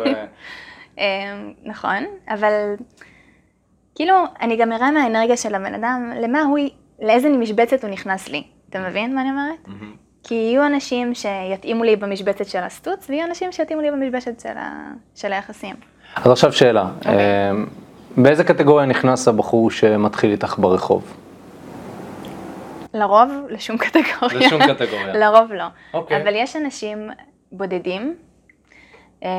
אמ, 0.98 1.04
נכון, 1.64 2.04
אבל 2.30 2.76
כאילו, 3.96 4.14
אני 4.42 4.58
גם 4.58 4.72
אראה 4.72 4.92
מהאנרגיה 4.92 5.38
של 5.38 5.56
הבן 5.56 5.74
אדם, 5.74 6.14
למה 6.22 6.42
הוא, 6.42 6.60
לאיזה 7.02 7.30
משבצת 7.30 7.84
הוא 7.84 7.92
נכנס 7.92 8.30
לי. 8.30 8.44
אתה 8.70 8.80
מבין 8.80 9.16
מה 9.16 9.22
אני 9.22 9.30
אומרת? 9.30 9.80
כי 10.28 10.36
יהיו 10.36 10.66
אנשים 10.66 11.16
שיתאימו 11.16 11.84
לי 11.84 11.96
במשבצת 11.96 12.46
של 12.46 12.60
הסטוץ, 12.60 13.10
ויהיו 13.10 13.26
אנשים 13.26 13.52
שיתאימו 13.52 13.82
לי 13.82 13.92
במשבצת 13.92 14.40
של, 14.40 14.58
ה... 14.58 14.92
של 15.16 15.34
היחסים. 15.34 15.76
אז 16.16 16.32
עכשיו 16.32 16.54
שאלה, 16.54 16.90
אוקיי. 16.98 17.12
אה, 17.12 17.52
באיזה 18.18 18.44
קטגוריה 18.44 18.86
נכנס 18.86 19.28
הבחור 19.28 19.72
שמתחיל 19.72 20.32
איתך 20.32 20.60
ברחוב? 20.60 21.14
לרוב, 22.94 23.32
לשום 23.50 23.78
קטגוריה. 23.78 24.48
לשום 24.48 24.62
קטגוריה. 24.68 25.14
לרוב 25.20 25.54
לא. 25.54 25.66
אוקיי. 25.94 26.22
אבל 26.22 26.36
יש 26.36 26.56
אנשים 26.56 27.10
בודדים, 27.52 28.16
אה, 29.24 29.30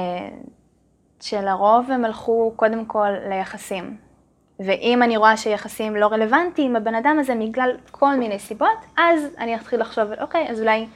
שלרוב 1.21 1.91
הם 1.91 2.05
הלכו 2.05 2.53
קודם 2.57 2.85
כל 2.85 3.09
ליחסים. 3.29 4.08
ואם 4.67 5.03
אני 5.03 5.17
רואה 5.17 5.37
שיחסים 5.37 5.97
לא 5.97 6.07
רלוונטיים, 6.07 6.77
הבן 6.77 6.95
אדם 6.95 7.17
הזה 7.21 7.35
בגלל 7.49 7.71
כל 7.91 8.15
מיני 8.17 8.39
סיבות, 8.39 8.69
אז 8.97 9.21
אני 9.39 9.55
אתחיל 9.55 9.81
לחשוב, 9.81 10.05
אוקיי, 10.21 10.47
אז 10.51 10.61
אולי 10.61 10.87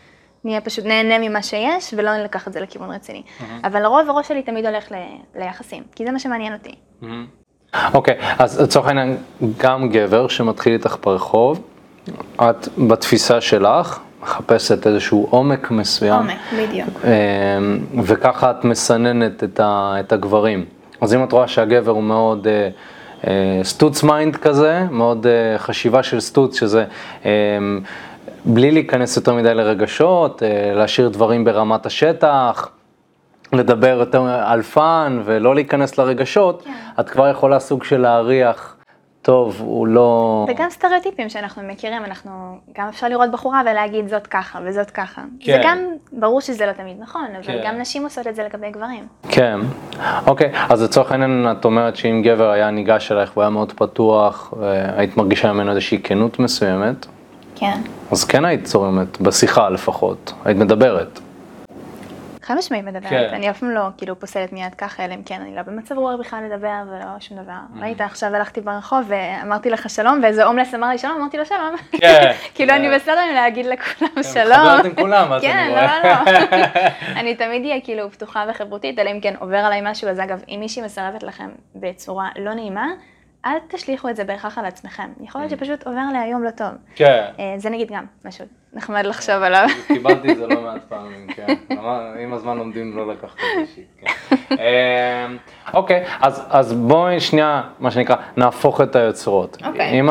נהיה 0.45 0.61
פשוט 0.61 0.85
נהנה 0.85 1.19
ממה 1.19 1.43
שיש, 1.43 1.95
ולא 1.97 2.23
ניקח 2.23 2.49
את 2.49 2.53
זה 2.53 2.61
לכיוון 2.61 2.91
רציני. 2.91 3.23
אבל 3.65 3.83
לרוב 3.83 4.11
הראש 4.11 4.29
שלי 4.29 4.43
תמיד 4.43 4.67
הולך 4.67 4.93
ל- 4.93 5.41
ליחסים, 5.41 5.83
כי 5.95 6.05
זה 6.05 6.11
מה 6.13 6.19
שמעניין 6.19 6.53
אותי. 6.53 6.75
אוקיי, 7.95 8.19
אז 8.39 8.61
לצורך 8.61 8.87
העניין, 8.87 9.17
גם 9.59 9.89
גבר 9.89 10.29
שמתחיל 10.29 10.73
איתך 10.73 10.97
ברחוב, 11.05 11.61
את 12.37 12.69
בתפיסה 12.79 13.41
שלך 13.41 13.99
מחפשת 14.23 14.87
איזשהו 14.87 15.27
עומק 15.31 15.71
מסוים. 15.71 16.19
עומק, 16.19 16.39
בדיוק. 16.59 16.89
אה, 17.05 17.59
וככה 18.03 18.51
את 18.51 18.65
מסננת 18.65 19.45
את, 19.45 19.61
ה, 19.61 19.95
את 20.01 20.13
הגברים. 20.13 20.65
אז 21.01 21.15
אם 21.15 21.25
את 21.25 21.33
רואה 21.33 21.49
שהגבר 21.49 21.91
הוא 21.91 22.03
מאוד 22.03 22.47
אה, 22.47 22.69
סטוץ 23.63 24.03
mind 24.03 24.37
כזה, 24.37 24.87
מאוד 24.91 25.27
אה, 25.27 25.59
חשיבה 25.59 26.03
של 26.03 26.21
סטוץ, 26.21 26.59
שזה 26.59 26.85
אה, 27.25 27.31
בלי 28.45 28.71
להיכנס 28.71 29.17
יותר 29.17 29.35
מדי 29.35 29.55
לרגשות, 29.55 30.43
אה, 30.43 30.73
להשאיר 30.75 31.09
דברים 31.09 31.45
ברמת 31.45 31.87
השטח. 31.87 32.69
לדבר 33.53 33.97
יותר 33.99 34.23
על 34.23 34.63
fun 34.63 35.23
ולא 35.25 35.55
להיכנס 35.55 35.99
לרגשות, 35.99 36.63
כן. 36.65 36.71
את 37.01 37.11
כבר 37.11 37.29
יכולה 37.29 37.61
סוג 37.61 37.85
של 37.85 38.01
להריח, 38.01 38.72
טוב, 39.23 39.57
הוא 39.61 39.87
לא... 39.87 40.47
וגם 40.49 40.71
סטריאוטיפים 40.71 41.29
שאנחנו 41.29 41.63
מכירים, 41.63 42.05
אנחנו, 42.05 42.59
גם 42.79 42.89
אפשר 42.89 43.09
לראות 43.09 43.31
בחורה 43.31 43.63
ולהגיד 43.71 44.09
זאת 44.09 44.27
ככה 44.27 44.59
וזאת 44.65 44.91
ככה. 44.91 45.23
כן. 45.41 45.53
זה 45.53 45.61
גם, 45.65 45.79
ברור 46.13 46.41
שזה 46.41 46.67
לא 46.67 46.73
תמיד 46.73 46.97
נכון, 47.01 47.27
אבל 47.35 47.43
כן. 47.43 47.61
גם 47.65 47.79
נשים 47.79 48.05
עושות 48.05 48.27
את 48.27 48.35
זה 48.35 48.43
לגבי 48.45 48.71
גברים. 48.71 49.07
כן, 49.29 49.59
אוקיי, 50.27 50.53
אז 50.69 50.83
לצורך 50.83 51.13
העניין 51.13 51.47
את 51.53 51.65
אומרת 51.65 51.97
שאם 51.97 52.23
גבר 52.25 52.51
היה 52.51 52.71
ניגש 52.71 53.13
אלייך 53.13 53.31
והוא 53.33 53.43
היה 53.43 53.51
מאוד 53.51 53.73
פתוח, 53.73 54.55
היית 54.97 55.17
מרגישה 55.17 55.53
ממנו 55.53 55.71
איזושהי 55.71 56.01
כנות 56.05 56.39
מסוימת, 56.39 57.07
כן. 57.57 57.81
אז 58.11 58.25
כן 58.25 58.45
היית 58.45 58.65
צורמת, 58.65 59.21
בשיחה 59.21 59.69
לפחות, 59.69 60.33
היית 60.45 60.59
מדברת. 60.59 61.21
חד 62.53 62.59
משמעית 62.59 62.85
מדברת, 62.85 63.11
כן. 63.11 63.29
אני 63.33 63.51
אף 63.51 63.59
פעם 63.59 63.71
לא 63.71 63.81
כאילו 63.99 64.21
פוסלת 64.21 64.53
מיד 64.53 64.75
ככה, 64.75 65.05
אלא 65.05 65.15
אם 65.15 65.23
כן 65.23 65.41
אני 65.41 65.57
לא 65.57 65.63
במצב 65.63 65.99
רוח 65.99 66.21
בכלל 66.21 66.45
לדבר 66.45 66.83
ולא 66.89 67.21
שום 67.21 67.43
דבר. 67.43 67.53
Mm. 67.53 67.83
ראית, 67.83 68.01
עכשיו 68.01 68.35
הלכתי 68.35 68.61
ברחוב 68.61 69.05
ואמרתי 69.09 69.71
לך 69.71 69.91
שלום, 69.91 70.21
ואיזה 70.23 70.45
הומלס 70.45 70.75
אמר 70.75 70.89
לי 70.89 70.99
שלום, 70.99 71.17
אמרתי 71.21 71.37
לו 71.37 71.47
שלום. 71.47 71.75
כן. 71.93 72.33
כאילו 72.55 72.75
אני 72.75 72.89
כן. 72.89 72.95
בסדר 72.95 73.19
עם 73.19 73.35
להגיד 73.35 73.67
לכולם 73.67 74.11
כן, 74.15 74.23
שלום. 74.23 74.51
מתחברת 74.51 74.85
עם 74.85 74.95
כולם, 74.95 75.33
אז 75.33 75.43
כן, 75.43 75.57
אני 75.57 75.69
לא, 75.69 75.81
רואה. 75.81 76.01
לא, 76.05 76.59
לא. 76.59 76.67
אני 77.21 77.35
תמיד 77.35 77.63
אהיה 77.65 77.81
כאילו 77.81 78.11
פתוחה 78.11 78.45
וחברותית, 78.51 78.99
אלא 78.99 79.11
אם 79.11 79.21
כן 79.21 79.35
עובר 79.39 79.59
עליי 79.59 79.81
משהו, 79.85 80.09
אז 80.09 80.21
אגב, 80.21 80.43
אם 80.49 80.57
מישהי 80.61 80.83
מסרבת 80.83 81.23
לכם 81.23 81.49
בצורה 81.75 82.29
לא 82.37 82.55
נעימה, 82.55 82.87
אל 83.47 83.59
תשליכו 83.69 84.09
את 84.09 84.17
זה 84.17 84.25
בהכרח 84.25 84.59
על 84.59 84.65
עצמכם. 84.65 85.09
יכול 85.21 85.41
להיות 85.41 85.51
שפשוט 85.51 85.87
עובר 85.87 86.01
עליי 86.11 86.31
יום 86.31 86.45
לא 86.45 86.51
טוב. 86.51 86.69
כן. 86.95 87.25
אה, 87.39 87.55
זה 87.57 87.71
נגיד 87.71 87.93
גם 87.93 88.05
משהו 88.25 88.45
נחמד 88.73 89.07
לחשוב 89.07 89.35
עליו. 89.35 89.67
קיבלתי 89.89 90.33
את 90.33 90.37
זה 90.37 90.47
לא 90.47 90.61
מעט 90.61 90.81
פעמים, 90.89 91.27
כן. 91.27 91.55
עם 92.23 92.33
הזמן 92.33 92.57
לומדים 92.57 92.97
לא 92.97 93.13
לקחת 93.13 93.35
את 93.35 93.39
זה 93.55 93.61
אישית, 93.61 93.87
כן. 94.01 94.55
אמ, 94.55 95.37
אוקיי, 95.75 96.05
אז, 96.51 96.73
בואי 96.73 97.21
שנייה, 97.21 97.63
מה 97.79 97.91
שנקרא, 97.91 98.17
נהפוך 98.37 98.81
את 98.81 98.97
היוצרות. 98.97 99.59
אוקיי. 99.67 100.01
אם 100.01 100.09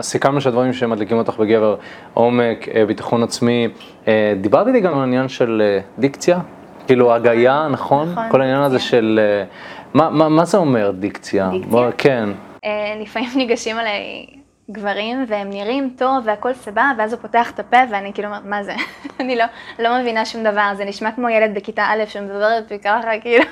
סיכמנו 0.00 0.40
שהדברים 0.40 0.72
שמדליקים 0.72 1.18
אותך 1.18 1.36
בגבר, 1.38 1.76
עומק, 2.14 2.68
אה, 2.74 2.86
ביטחון 2.86 3.22
עצמי, 3.22 3.68
אה, 4.08 4.34
דיברת 4.40 4.66
איתי 4.66 4.80
גם 4.80 4.94
על 4.94 5.00
העניין 5.00 5.28
של 5.28 5.62
אה, 5.64 5.80
דיקציה, 5.98 6.38
כאילו 6.86 7.14
הגיה, 7.14 7.68
נכון? 7.70 8.12
נכון, 8.12 8.30
כל 8.30 8.40
העניין 8.40 8.62
הזה. 8.62 8.78
של, 8.78 9.20
אה, 9.22 9.44
מה, 9.94 10.10
מה, 10.10 10.28
מה 10.28 10.44
זה 10.44 10.58
אומר 10.58 10.90
דיקציה? 10.90 11.50
דיקציה? 11.52 11.70
בוא, 11.70 11.90
כן. 11.98 12.28
אה, 12.64 12.96
לפעמים 13.00 13.30
ניגשים 13.36 13.78
אליי 13.78 14.26
גברים 14.70 15.24
והם 15.28 15.50
נראים 15.50 15.94
טוב 15.98 16.16
והכל 16.24 16.54
סבבה, 16.54 16.92
ואז 16.98 17.12
הוא 17.12 17.20
פותח 17.22 17.50
את 17.50 17.60
הפה 17.60 17.76
ואני 17.90 18.12
כאילו 18.12 18.28
אומרת, 18.28 18.44
מה 18.44 18.62
זה? 18.62 18.74
אני 19.20 19.36
לא, 19.36 19.44
לא 19.78 19.98
מבינה 20.00 20.24
שום 20.24 20.44
דבר, 20.44 20.70
זה 20.76 20.84
נשמע 20.84 21.12
כמו 21.12 21.28
ילד 21.28 21.54
בכיתה 21.54 21.82
א' 21.82 22.04
שמדברת 22.06 22.68
בי 22.68 22.78
ככה, 22.78 23.20
כאילו, 23.20 23.44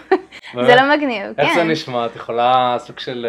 זה 0.55 0.75
לא 0.75 0.97
מגניב, 0.97 1.23
איך 1.39 1.55
זה 1.55 1.61
כן. 1.61 1.71
נשמע? 1.71 2.07
את 2.07 2.17
יכולה 2.17 2.77
סוג 2.79 2.99
של 2.99 3.27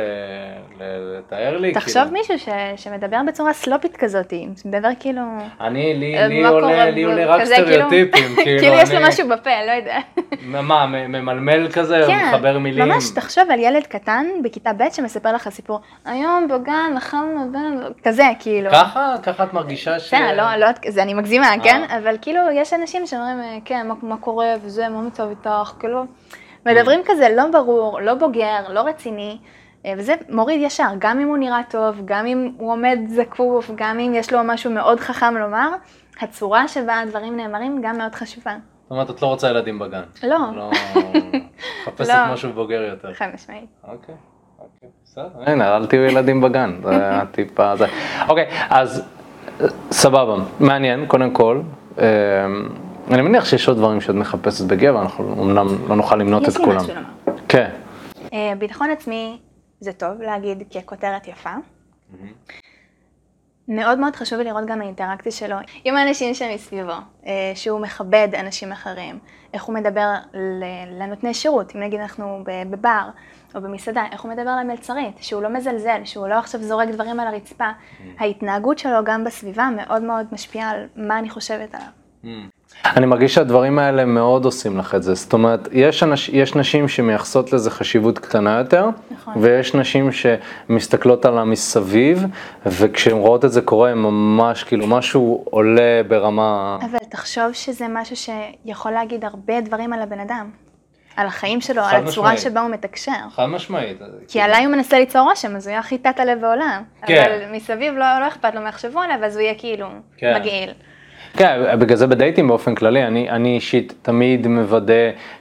אה, 0.81 0.85
לתאר 1.17 1.57
לי? 1.57 1.71
תחשוב 1.73 2.03
כאילו? 2.03 2.11
מישהו 2.11 2.53
שמדבר 2.75 3.17
בצורה 3.27 3.53
סלופית 3.53 3.97
כזאת, 3.97 4.33
שמדבר 4.61 4.89
כאילו, 4.99 5.21
אני, 5.61 5.93
לי, 5.93 6.17
אה, 6.17 6.49
עולה, 6.49 6.85
רק 7.25 7.41
כאילו- 7.41 7.55
סטריאוטיפים, 7.55 8.35
כאילו, 8.43 8.59
כאילו 8.59 8.75
יש 8.75 8.91
לו 8.91 8.99
משהו 9.07 9.29
בפה, 9.29 9.49
לא 9.67 9.71
יודע. 9.71 9.97
מה, 10.41 10.85
ממלמל 10.85 11.71
כזה, 11.71 12.03
כן, 12.07 12.27
מחבר 12.29 12.59
מילים? 12.59 12.85
ממש, 12.87 13.09
תחשוב 13.09 13.51
על 13.51 13.59
ילד 13.59 13.83
קטן 13.83 14.25
בכיתה 14.43 14.73
ב' 14.73 14.83
שמספר 14.91 15.33
לך 15.33 15.49
סיפור, 15.49 15.79
היום 16.05 16.47
בגן 16.47 16.93
אכלנו, 16.97 17.51
זה", 17.51 17.57
כזה, 18.03 18.23
כאילו. 18.39 18.71
ככה? 18.71 19.15
ככה 19.23 19.43
את 19.43 19.53
מרגישה 19.53 19.99
ש... 19.99 20.07
בסדר, 20.07 20.37
לא, 20.37 20.55
לא, 20.55 20.67
זה 20.87 21.03
אני 21.03 21.13
מגזימה, 21.13 21.49
אה. 21.51 21.63
כן? 21.63 21.81
אבל 21.97 22.15
כאילו, 22.21 22.41
יש 22.53 22.73
אנשים 22.73 23.07
שאומרים, 23.07 23.61
כן, 23.65 23.87
מה 24.01 24.17
קורה 24.17 24.53
וזה, 24.63 24.89
מה 24.89 25.01
מצב 25.01 25.27
איתך, 25.29 25.71
כאילו, 25.79 26.05
מדברים 26.73 27.01
כזה 27.05 27.27
לא 27.35 27.43
ברור, 27.51 28.01
לא 28.01 28.13
בוגר, 28.13 28.63
לא 28.69 28.79
רציני, 28.79 29.37
אה, 29.85 29.93
וזה 29.97 30.13
מוריד 30.29 30.61
ישר, 30.61 30.89
גם 30.99 31.19
אם 31.19 31.27
הוא 31.27 31.37
נראה 31.37 31.61
טוב, 31.69 32.01
גם 32.05 32.25
אם 32.25 32.53
הוא 32.57 32.71
עומד 32.71 32.99
זקוף, 33.07 33.71
גם 33.75 33.99
אם 33.99 34.11
יש 34.15 34.33
לו 34.33 34.39
משהו 34.43 34.71
מאוד 34.71 34.99
חכם 34.99 35.37
לומר, 35.37 35.69
הצורה 36.21 36.67
שבה 36.67 36.99
הדברים 36.99 37.37
נאמרים 37.37 37.81
גם 37.81 37.97
מאוד 37.97 38.15
חשובה. 38.15 38.55
זאת 38.83 38.91
אומרת, 38.91 39.09
את 39.09 39.21
לא 39.21 39.27
רוצה 39.27 39.49
ילדים 39.49 39.79
בגן. 39.79 40.01
לא. 40.23 40.37
לא... 40.55 40.71
מחפשת 41.87 42.09
לא. 42.09 42.33
משהו 42.33 42.53
בוגר 42.53 42.81
יותר. 42.81 43.13
חד 43.13 43.27
משמעית. 43.33 43.69
אוקיי, 43.83 44.15
אוקיי, 44.59 44.89
בסדר. 45.03 45.29
הנה, 45.45 45.75
אל 45.75 45.85
תהיו 45.85 46.01
ילדים 46.01 46.41
בגן, 46.41 46.79
זה 46.83 47.09
הטיפ 47.17 47.59
הזה. 47.59 47.85
אוקיי, 48.27 48.49
אז 48.69 49.03
אה, 49.61 49.67
סבבה, 49.91 50.35
מעניין, 50.59 51.05
קודם 51.05 51.31
כל. 51.31 51.61
אני 53.09 53.21
מניח 53.21 53.45
שיש 53.45 53.67
עוד 53.67 53.77
דברים 53.77 54.01
שאת 54.01 54.15
מחפשת 54.15 54.65
בגבר, 54.65 55.01
אנחנו 55.01 55.43
אמנם 55.43 55.67
לא 55.89 55.95
נוכל 55.95 56.15
למנות 56.15 56.43
את 56.43 56.47
יש 56.47 56.57
לי 56.57 56.65
כולם. 56.65 56.77
משהו 56.77 56.93
לומר. 56.95 57.39
כן. 57.47 57.69
אה, 58.33 58.53
ביטחון 58.57 58.89
עצמי 58.89 59.37
זה 59.79 59.93
טוב 59.93 60.21
להגיד 60.21 60.63
ככותרת 60.73 61.27
יפה. 61.27 61.49
מאוד 63.67 63.99
מאוד 63.99 64.15
חשוב 64.15 64.39
לראות 64.39 64.65
גם 64.65 64.81
האינטראקציה 64.81 65.31
שלו 65.31 65.55
עם 65.83 65.95
האנשים 65.95 66.33
שמסביבו, 66.33 66.91
אה, 67.25 67.51
שהוא 67.55 67.79
מכבד 67.79 68.27
אנשים 68.39 68.71
אחרים, 68.71 69.19
איך 69.53 69.63
הוא 69.63 69.75
מדבר 69.75 70.13
לנותני 70.99 71.33
שירות, 71.33 71.75
אם 71.75 71.81
נגיד 71.81 71.99
אנחנו 71.99 72.43
בבר 72.69 73.09
או 73.55 73.61
במסעדה, 73.61 74.03
איך 74.11 74.21
הוא 74.21 74.31
מדבר 74.31 74.55
למלצרית, 74.55 75.17
שהוא 75.21 75.43
לא 75.43 75.49
מזלזל, 75.49 76.01
שהוא 76.05 76.27
לא 76.27 76.35
עכשיו 76.35 76.61
זורק 76.63 76.89
דברים 76.89 77.19
על 77.19 77.27
הרצפה. 77.27 77.69
ההתנהגות 78.17 78.79
שלו 78.79 79.03
גם 79.03 79.23
בסביבה 79.23 79.69
מאוד 79.75 80.01
מאוד 80.01 80.25
משפיעה 80.31 80.69
על 80.69 80.87
מה 80.95 81.19
אני 81.19 81.29
חושבת 81.29 81.75
עליו. 81.75 82.39
אני 82.85 83.05
מרגיש 83.05 83.33
שהדברים 83.33 83.79
האלה 83.79 84.05
מאוד 84.05 84.45
עושים 84.45 84.77
לך 84.77 84.95
את 84.95 85.03
זה, 85.03 85.13
זאת 85.13 85.33
אומרת, 85.33 85.67
יש, 85.71 86.03
אנש, 86.03 86.29
יש 86.29 86.55
נשים 86.55 86.87
שמייחסות 86.87 87.53
לזה 87.53 87.71
חשיבות 87.71 88.19
קטנה 88.19 88.57
יותר, 88.57 88.89
נכון. 89.11 89.33
ויש 89.37 89.75
נשים 89.75 90.09
שמסתכלות 90.11 91.25
על 91.25 91.37
המסביב, 91.37 92.25
וכשהן 92.65 93.17
רואות 93.17 93.45
את 93.45 93.51
זה 93.51 93.61
קורה, 93.61 93.91
הן 93.91 93.97
ממש, 93.97 94.63
כאילו, 94.63 94.87
משהו 94.87 95.45
עולה 95.49 96.01
ברמה... 96.07 96.77
אבל 96.81 96.99
תחשוב 97.09 97.53
שזה 97.53 97.85
משהו 97.89 98.15
שיכול 98.15 98.91
להגיד 98.91 99.25
הרבה 99.25 99.61
דברים 99.61 99.93
על 99.93 100.01
הבן 100.01 100.19
אדם, 100.19 100.49
על 101.15 101.27
החיים 101.27 101.61
שלו, 101.61 101.81
על 101.81 101.95
הצורה 101.95 102.33
משמעית. 102.33 102.39
שבה 102.39 102.61
הוא 102.61 102.69
מתקשר. 102.69 103.11
חד 103.35 103.45
משמעית. 103.45 104.01
כי 104.27 104.41
עליי 104.41 104.65
הוא 104.65 104.75
מנסה 104.75 104.99
ליצור 104.99 105.21
רושם, 105.21 105.55
אז 105.55 105.67
הוא 105.67 105.71
יהיה 105.71 105.79
הכי 105.79 105.97
תת 105.97 106.19
הלב 106.19 106.41
בעולם. 106.41 106.83
כן. 107.05 107.23
אבל 107.25 107.55
מסביב 107.55 107.93
לא, 107.93 108.19
לא 108.19 108.27
אכפת 108.27 108.55
לו 108.55 108.61
מה 108.61 108.69
יחשבו 108.69 108.99
עליו, 108.99 109.17
אז 109.25 109.35
הוא 109.35 109.41
יהיה 109.41 109.53
כאילו 109.57 109.87
כן. 110.17 110.35
מגעיל. 110.39 110.69
כן, 111.33 111.79
בגלל 111.79 111.97
זה 111.97 112.07
בדייטים 112.07 112.47
באופן 112.47 112.75
כללי, 112.75 113.07
אני, 113.07 113.29
אני 113.29 113.55
אישית 113.55 113.93
תמיד 114.01 114.47
מוודא 114.47 114.93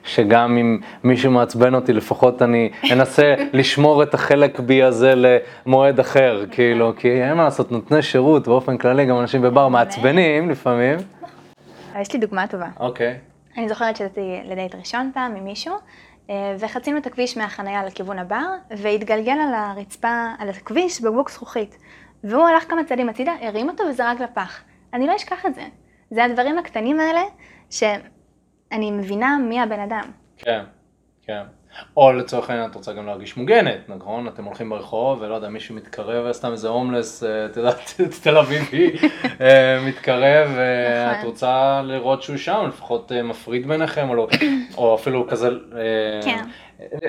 שגם 0.05 0.57
אם 0.57 0.79
מישהו 1.05 1.31
מעצבן 1.31 1.75
אותי, 1.75 1.93
לפחות 1.93 2.43
אני 2.43 2.71
אנסה 2.93 3.35
לשמור 3.53 4.03
את 4.03 4.15
החלק 4.15 4.61
בי 4.61 4.83
הזה 4.83 5.15
למועד 5.17 6.01
אחר, 6.01 6.45
כאילו, 6.51 6.93
כי 6.97 7.23
אין 7.23 7.35
מה 7.35 7.45
לעשות, 7.45 7.73
נותני 7.73 8.03
שירות 8.03 8.49
באופן 8.49 8.77
כללי, 8.79 9.07
גם 9.07 9.21
אנשים 9.21 9.43
בבר 9.43 9.69
מעצבנים 9.69 10.51
לפעמים. 10.51 10.99
אבל 11.93 12.01
יש 12.01 12.13
לי 12.13 12.19
דוגמה 12.19 12.47
טובה. 12.47 12.69
אוקיי. 12.81 13.17
אני 13.57 13.69
זוכרת 13.69 13.97
שיצאתי 13.97 14.41
לדייט 14.45 14.75
ראשון 14.75 15.11
פעם 15.15 15.37
עם 15.37 15.45
מישהו, 15.45 15.75
אה, 16.31 16.57
וחצינו 16.59 16.99
את 16.99 17.07
הכביש 17.07 17.37
מהחנייה 17.37 17.85
לכיוון 17.85 18.19
הבר, 18.19 18.47
והתגלגל 18.71 19.33
על 19.33 19.55
הרצפה, 19.55 20.27
על 20.39 20.49
הכביש, 20.49 21.01
בקבוק 21.01 21.31
זכוכית. 21.31 21.79
והוא 22.25 22.45
הלך 22.45 22.71
כמה 22.71 22.85
צעדים 22.85 23.09
הצידה, 23.09 23.33
הרים 23.41 23.69
אותו 23.69 23.85
וזרק 23.91 24.21
לפח. 24.21 24.61
אני 24.95 25.07
לא 25.07 25.17
אשכח 25.17 25.47
את 25.47 25.55
זה. 25.55 25.63
זה 26.11 26.25
הדברים 26.25 26.59
הקטנים 26.59 27.01
האלה, 27.01 27.21
שאני 27.71 28.91
מבינה 28.91 29.39
מי 29.49 29.61
הבן 29.61 29.81
אדם. 29.81 30.11
כן, 30.37 30.65
כן. 31.23 31.43
או 31.97 32.13
לצורך 32.13 32.51
העניין 32.51 32.71
את 32.71 32.75
רוצה 32.75 32.93
גם 32.93 33.07
להרגיש 33.07 33.37
מוגנת, 33.37 33.79
נכון? 33.89 34.29
אתם 34.29 34.45
הולכים 34.45 34.71
ברחוב 34.71 35.23
ולא 35.23 35.35
יודע, 35.35 35.49
מישהו 35.49 35.75
מתקרב, 35.75 36.33
סתם 36.33 36.53
איזה 36.53 36.69
הומלס, 36.69 37.25
אה, 37.25 37.47
את 37.47 37.57
יודעת, 37.57 37.95
תל 38.23 38.39
אביבי, 38.39 38.93
אה, 39.41 39.81
מתקרב, 39.89 40.51
ואת 40.57 41.17
נכון. 41.17 41.29
רוצה 41.29 41.83
לראות 41.85 42.23
שהוא 42.23 42.37
שם, 42.37 42.65
לפחות 42.69 43.13
אה, 43.13 43.23
מפריד 43.23 43.69
ביניכם, 43.69 44.09
או 44.09 44.15
לא, 44.15 44.29
או 44.77 44.95
אפילו 44.95 45.29
כזה... 45.29 45.49
אה, 45.49 46.21
כן. 46.25 46.45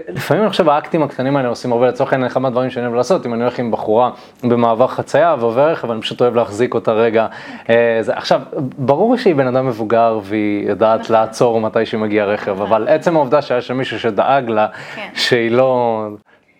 לפעמים 0.07 0.43
אני 0.43 0.51
חושב 0.51 0.69
האקטים 0.69 1.03
הקטנים 1.03 1.35
האלה 1.35 1.49
עושים 1.49 1.71
הרבה, 1.71 1.87
לצורך 1.87 2.13
העניין 2.13 2.31
אחד 2.31 2.41
מהדברים 2.41 2.69
שאני 2.69 2.85
אוהב 2.85 2.95
לעשות, 2.95 3.25
אם 3.25 3.33
אני 3.33 3.41
הולך 3.41 3.59
עם 3.59 3.71
בחורה 3.71 4.11
במעבר 4.43 4.87
חצייה 4.87 5.35
ועובר 5.39 5.71
רכב, 5.71 5.91
אני 5.91 6.01
פשוט 6.01 6.21
אוהב 6.21 6.35
להחזיק 6.35 6.73
אותה 6.73 6.91
רגע. 6.91 7.27
אה, 7.69 7.97
זה, 8.01 8.13
עכשיו, 8.13 8.41
ברור 8.77 9.17
שהיא 9.17 9.35
בן 9.35 9.47
אדם 9.47 9.67
מבוגר 9.67 10.19
והיא 10.23 10.69
יודעת 10.69 11.09
לעצור 11.09 11.61
מתי 11.61 11.85
שמגיע 11.85 12.25
רכב, 12.25 12.61
אבל 12.61 12.87
עצם 12.87 13.15
העובדה 13.15 13.41
שהיה 13.41 13.61
שם 13.61 13.77
מישהו 13.77 13.99
שדאג 13.99 14.49
לה, 14.49 14.67
כן. 14.95 15.09
שהיא 15.13 15.51
לא 15.51 16.05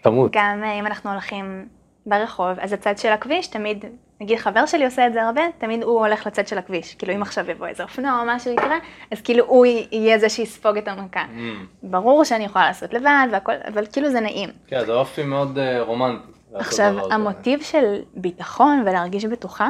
תמות. 0.01 0.31
גם 0.31 0.61
אה, 0.63 0.79
אם 0.79 0.87
אנחנו 0.87 1.11
הולכים 1.11 1.65
ברחוב, 2.05 2.59
אז 2.59 2.73
הצד 2.73 2.97
של 2.97 3.09
הכביש 3.09 3.47
תמיד, 3.47 3.85
נגיד 4.21 4.37
חבר 4.37 4.65
שלי 4.65 4.85
עושה 4.85 5.07
את 5.07 5.13
זה 5.13 5.23
הרבה, 5.23 5.41
תמיד 5.57 5.83
הוא 5.83 5.99
הולך 5.99 6.27
לצד 6.27 6.47
של 6.47 6.57
הכביש. 6.57 6.95
כאילו 6.95 7.13
אם 7.15 7.21
עכשיו 7.21 7.51
יבוא 7.51 7.67
איזה 7.67 7.83
אופנוע 7.83 8.21
או 8.21 8.25
משהו 8.27 8.51
יקרה, 8.51 8.77
אז 9.11 9.21
כאילו 9.21 9.45
הוא 9.45 9.65
יהיה 9.65 10.19
זה 10.19 10.29
שיספוג 10.29 10.77
את 10.77 10.87
המכה. 10.87 11.23
Mm. 11.23 11.65
ברור 11.83 12.23
שאני 12.23 12.45
יכולה 12.45 12.67
לעשות 12.67 12.93
לבד 12.93 13.27
והכל, 13.31 13.53
אבל 13.73 13.85
כאילו 13.93 14.09
זה 14.09 14.19
נעים. 14.19 14.49
כן, 14.67 14.85
זה 14.85 14.93
אופי 14.93 15.23
מאוד 15.23 15.57
אה, 15.57 15.81
רומנטי. 15.81 16.31
עכשיו. 16.53 17.11
המוטיב 17.11 17.61
של 17.61 18.01
ביטחון 18.13 18.83
ולהרגיש 18.85 19.25
בטוחה, 19.25 19.69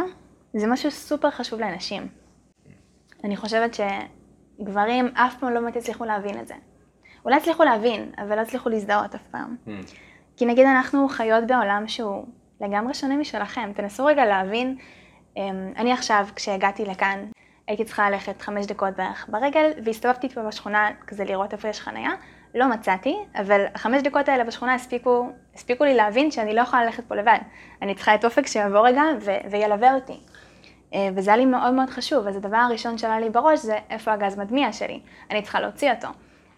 זה 0.53 0.67
משהו 0.67 0.91
סופר 0.91 1.29
חשוב 1.31 1.59
לאנשים. 1.59 2.07
אני 3.23 3.37
חושבת 3.37 3.77
שגברים 4.59 5.11
אף 5.13 5.35
פעם 5.39 5.53
לא 5.53 5.59
באמת 5.59 5.75
הצליחו 5.75 6.05
להבין 6.05 6.39
את 6.39 6.47
זה. 6.47 6.53
אולי 7.25 7.35
הצליחו 7.35 7.63
להבין, 7.63 8.11
אבל 8.17 8.35
לא 8.35 8.41
הצליחו 8.41 8.69
להזדהות 8.69 9.15
אף 9.15 9.27
פעם. 9.31 9.55
Mm. 9.67 9.69
כי 10.37 10.45
נגיד 10.45 10.65
אנחנו 10.65 11.07
חיות 11.09 11.43
בעולם 11.47 11.87
שהוא 11.87 12.25
לגמרי 12.61 12.93
שונה 12.93 13.17
משלכם. 13.17 13.71
תנסו 13.75 14.05
רגע 14.05 14.25
להבין, 14.25 14.77
אמ, 15.37 15.73
אני 15.77 15.93
עכשיו, 15.93 16.27
כשהגעתי 16.35 16.85
לכאן, 16.85 17.25
הייתי 17.67 17.85
צריכה 17.85 18.09
ללכת 18.09 18.41
חמש 18.41 18.65
דקות 18.65 18.95
בערך 18.97 19.29
ברגל, 19.29 19.71
והסתובבתי 19.85 20.29
פה 20.29 20.43
בשכונה 20.43 20.89
כזה 21.07 21.23
לראות 21.23 21.53
איפה 21.53 21.67
יש 21.67 21.81
חנייה. 21.81 22.11
לא 22.55 22.67
מצאתי, 22.69 23.17
אבל 23.35 23.65
החמש 23.75 24.01
דקות 24.01 24.29
האלה 24.29 24.43
בשכונה 24.43 24.73
הספיקו, 24.73 25.29
הספיקו 25.55 25.83
לי 25.83 25.95
להבין 25.95 26.31
שאני 26.31 26.53
לא 26.53 26.61
יכולה 26.61 26.85
ללכת 26.85 27.03
פה 27.07 27.15
לבד. 27.15 27.37
אני 27.81 27.95
צריכה 27.95 28.15
את 28.15 28.25
אופק 28.25 28.47
שיבוא 28.47 28.79
רגע 28.79 29.01
ו- 29.21 29.49
וילווה 29.51 29.95
אותי. 29.95 30.19
אה, 30.93 31.09
וזה 31.15 31.29
היה 31.29 31.37
לי 31.37 31.45
מאוד 31.45 31.73
מאוד 31.73 31.89
חשוב, 31.89 32.27
אז 32.27 32.35
הדבר 32.35 32.57
הראשון 32.57 32.97
שעלה 32.97 33.19
לי 33.19 33.29
בראש 33.29 33.59
זה 33.59 33.77
איפה 33.89 34.13
הגז 34.13 34.37
מדמיע 34.37 34.73
שלי, 34.73 34.99
אני 35.31 35.41
צריכה 35.41 35.59
להוציא 35.59 35.91
אותו. 35.91 36.07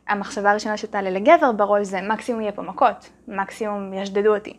המחשבה 0.08 0.52
הראשונה 0.52 0.78
שתעלה 0.78 1.10
לגבר 1.10 1.52
בראש 1.52 1.88
זה 1.88 2.02
מקסימום 2.02 2.42
יהיה 2.42 2.52
פה 2.52 2.62
מכות, 2.62 3.10
מקסימום 3.28 3.94
ישדדו 3.94 4.36
אותי. 4.36 4.58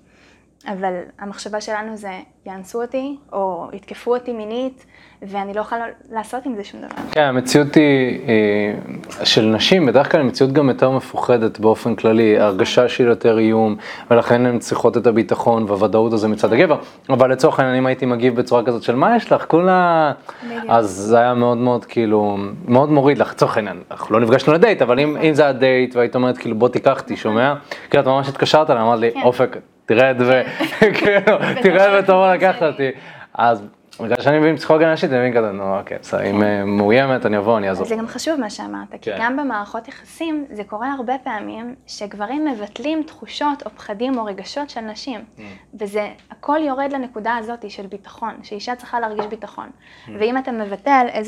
אבל 0.68 0.92
המחשבה 1.18 1.60
שלנו 1.60 1.96
זה 1.96 2.10
יאנסו 2.46 2.82
אותי, 2.82 3.16
או 3.32 3.68
יתקפו 3.72 4.14
אותי 4.14 4.32
מינית, 4.32 4.86
ואני 5.22 5.54
לא 5.54 5.60
יכולה 5.60 5.84
לעשות 6.10 6.46
עם 6.46 6.56
זה 6.56 6.64
שום 6.64 6.80
דבר. 6.80 7.02
כן, 7.12 7.22
המציאות 7.22 7.74
היא 7.74 8.18
אה, 8.28 9.24
של 9.24 9.46
נשים, 9.46 9.86
בדרך 9.86 10.12
כלל 10.12 10.20
המציאות 10.20 10.52
גם 10.52 10.68
יותר 10.68 10.90
מפוחדת 10.90 11.58
באופן 11.58 11.94
כללי, 11.94 12.38
הרגשה 12.38 12.88
של 12.88 13.04
יותר 13.04 13.38
איום, 13.38 13.76
ולכן 14.10 14.46
הן 14.46 14.58
צריכות 14.58 14.96
את 14.96 15.06
הביטחון 15.06 15.64
והוודאות 15.68 16.12
הזה 16.12 16.28
מצד 16.28 16.52
הגבר. 16.52 16.78
אבל 17.08 17.32
לצורך 17.32 17.60
העניין, 17.60 17.76
אם 17.76 17.86
הייתי 17.86 18.06
מגיב 18.06 18.36
בצורה 18.36 18.64
כזאת 18.64 18.82
של 18.82 18.94
מה 18.94 19.16
יש 19.16 19.32
לך, 19.32 19.44
כולה... 19.48 20.12
אז 20.68 20.86
זה 20.86 21.18
היה 21.18 21.34
מאוד 21.34 21.58
מאוד 21.58 21.84
כאילו, 21.84 22.36
מאוד 22.68 22.90
מוריד 22.90 23.18
לך, 23.18 23.30
לצורך 23.32 23.56
העניין, 23.56 23.82
אנחנו 23.90 24.14
לא 24.14 24.20
נפגשנו 24.20 24.52
לדייט, 24.52 24.82
אבל 24.82 25.00
אם, 25.00 25.16
אם 25.16 25.34
זה 25.34 25.48
הדייט 25.48 25.96
והיית 25.96 26.14
אומרת 26.14 26.38
כאילו 26.38 26.56
בוא 26.56 26.68
תיקח 26.68 27.00
אותי, 27.00 27.16
שומע? 27.16 27.54
כאילו 27.90 28.02
את 28.02 28.08
ממש 28.08 28.28
התקשרת 28.28 28.70
אליי, 28.70 28.82
אמרת 28.82 29.00
לי, 29.00 29.10
כן. 29.12 29.22
אופק, 29.22 29.56
תרד 29.94 30.16
וכאילו, 30.20 31.38
תרד 31.62 31.98
ותבוא 31.98 32.34
לקחת 32.34 32.62
אותי. 32.62 32.90
אז 33.34 33.66
בגלל 34.00 34.16
שאני 34.20 34.38
מבין 34.38 34.56
פסיכולוגיה 34.56 34.92
נשית, 34.92 35.10
אני 35.10 35.18
מבין 35.18 35.36
כזה, 35.36 35.52
נו 35.52 35.78
אוקיי, 35.78 35.98
בסדר, 35.98 36.30
אם 36.30 36.42
אה, 36.42 36.64
מאוימת 36.64 37.26
אני 37.26 37.38
אבוא, 37.38 37.58
אני 37.58 37.68
אעזור. 37.68 37.86
זה 37.86 37.96
גם 37.96 38.06
חשוב 38.06 38.40
מה 38.40 38.50
שאמרת, 38.50 38.90
כי 38.90 38.98
כן. 38.98 39.18
גם 39.20 39.36
במערכות 39.36 39.88
יחסים 39.88 40.44
זה 40.50 40.64
קורה 40.64 40.92
הרבה 40.92 41.12
פעמים 41.24 41.74
שגברים 41.86 42.44
מבטלים 42.44 43.02
תחושות 43.02 43.62
או 43.66 43.70
פחדים 43.70 44.18
או 44.18 44.24
רגשות 44.24 44.70
של 44.70 44.80
נשים, 44.80 45.20
Mm. 45.20 45.40
וזה 45.80 46.08
הכל 46.30 46.58
יורד 46.66 46.92
לנקודה 46.92 47.36
הזאת 47.36 47.70
של 47.70 47.86
ביטחון, 47.86 48.34
שאישה 48.42 48.74
צריכה 48.74 49.00
להרגיש 49.00 49.26
ביטחון. 49.26 49.66
Mm. 49.70 50.10
ואם 50.18 50.38
אתה 50.38 50.52
מבטל 50.52 51.06
אה, 51.14 51.20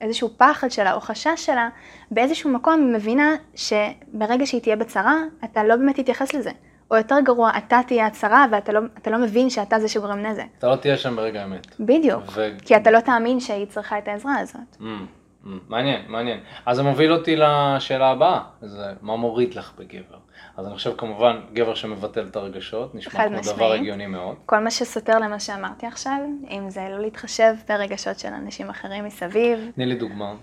איזשהו 0.00 0.28
פחד 0.36 0.70
שלה 0.70 0.94
או 0.94 1.00
חשש 1.00 1.46
שלה, 1.46 1.68
באיזשהו 2.10 2.50
מקום 2.50 2.80
היא 2.80 2.94
מבינה 2.94 3.36
שברגע 3.54 4.46
שהיא 4.46 4.60
תהיה 4.60 4.76
בצרה, 4.76 5.16
אתה 5.44 5.64
לא 5.64 5.76
באמת 5.76 6.00
תתייחס 6.00 6.34
לזה. 6.34 6.50
או 6.90 6.96
יותר 6.96 7.16
גרוע, 7.24 7.50
אתה 7.58 7.80
תהיה 7.86 8.06
הצרה 8.06 8.46
ואתה 8.52 8.72
לא, 8.72 8.80
לא 9.06 9.18
מבין 9.18 9.50
שאתה 9.50 9.78
זה 9.78 9.88
שגורם 9.88 10.18
נזק. 10.18 10.44
אתה 10.58 10.68
לא 10.68 10.76
תהיה 10.76 10.96
שם 10.96 11.16
ברגע 11.16 11.42
האמת. 11.42 11.66
בדיוק. 11.80 12.22
ו- 12.32 12.48
כי 12.64 12.76
אתה 12.76 12.90
לא 12.90 13.00
תאמין 13.00 13.40
שהיא 13.40 13.66
צריכה 13.66 13.98
את 13.98 14.08
העזרה 14.08 14.38
הזאת. 14.38 14.76
Mm, 14.80 14.82
mm, 14.82 15.48
מעניין, 15.68 16.04
מעניין. 16.08 16.40
אז 16.66 16.76
זה 16.76 16.82
מוביל 16.82 17.12
אותי 17.12 17.36
לשאלה 17.36 18.08
הבאה, 18.08 18.40
זה 18.62 18.84
מה 19.02 19.16
מוריד 19.16 19.54
לך 19.54 19.72
בגבר? 19.78 20.18
אז 20.56 20.66
אני 20.66 20.74
חושב 20.74 20.92
כמובן, 20.96 21.40
גבר 21.52 21.74
שמבטל 21.74 22.26
את 22.26 22.36
הרגשות, 22.36 22.94
נשמע 22.94 23.28
כמו 23.28 23.40
דבר 23.40 23.52
משמעית. 23.52 23.80
הגיוני 23.80 24.06
מאוד. 24.06 24.36
כל 24.46 24.58
מה 24.58 24.70
שסותר 24.70 25.18
למה 25.18 25.40
שאמרתי 25.40 25.86
עכשיו, 25.86 26.18
אם 26.50 26.70
זה 26.70 26.86
לא 26.90 27.00
להתחשב 27.00 27.54
ברגשות 27.68 28.18
של 28.18 28.28
אנשים 28.28 28.70
אחרים 28.70 29.04
מסביב, 29.04 29.70
תני 29.74 29.86
לי 29.86 29.94
דוגמה, 29.94 30.34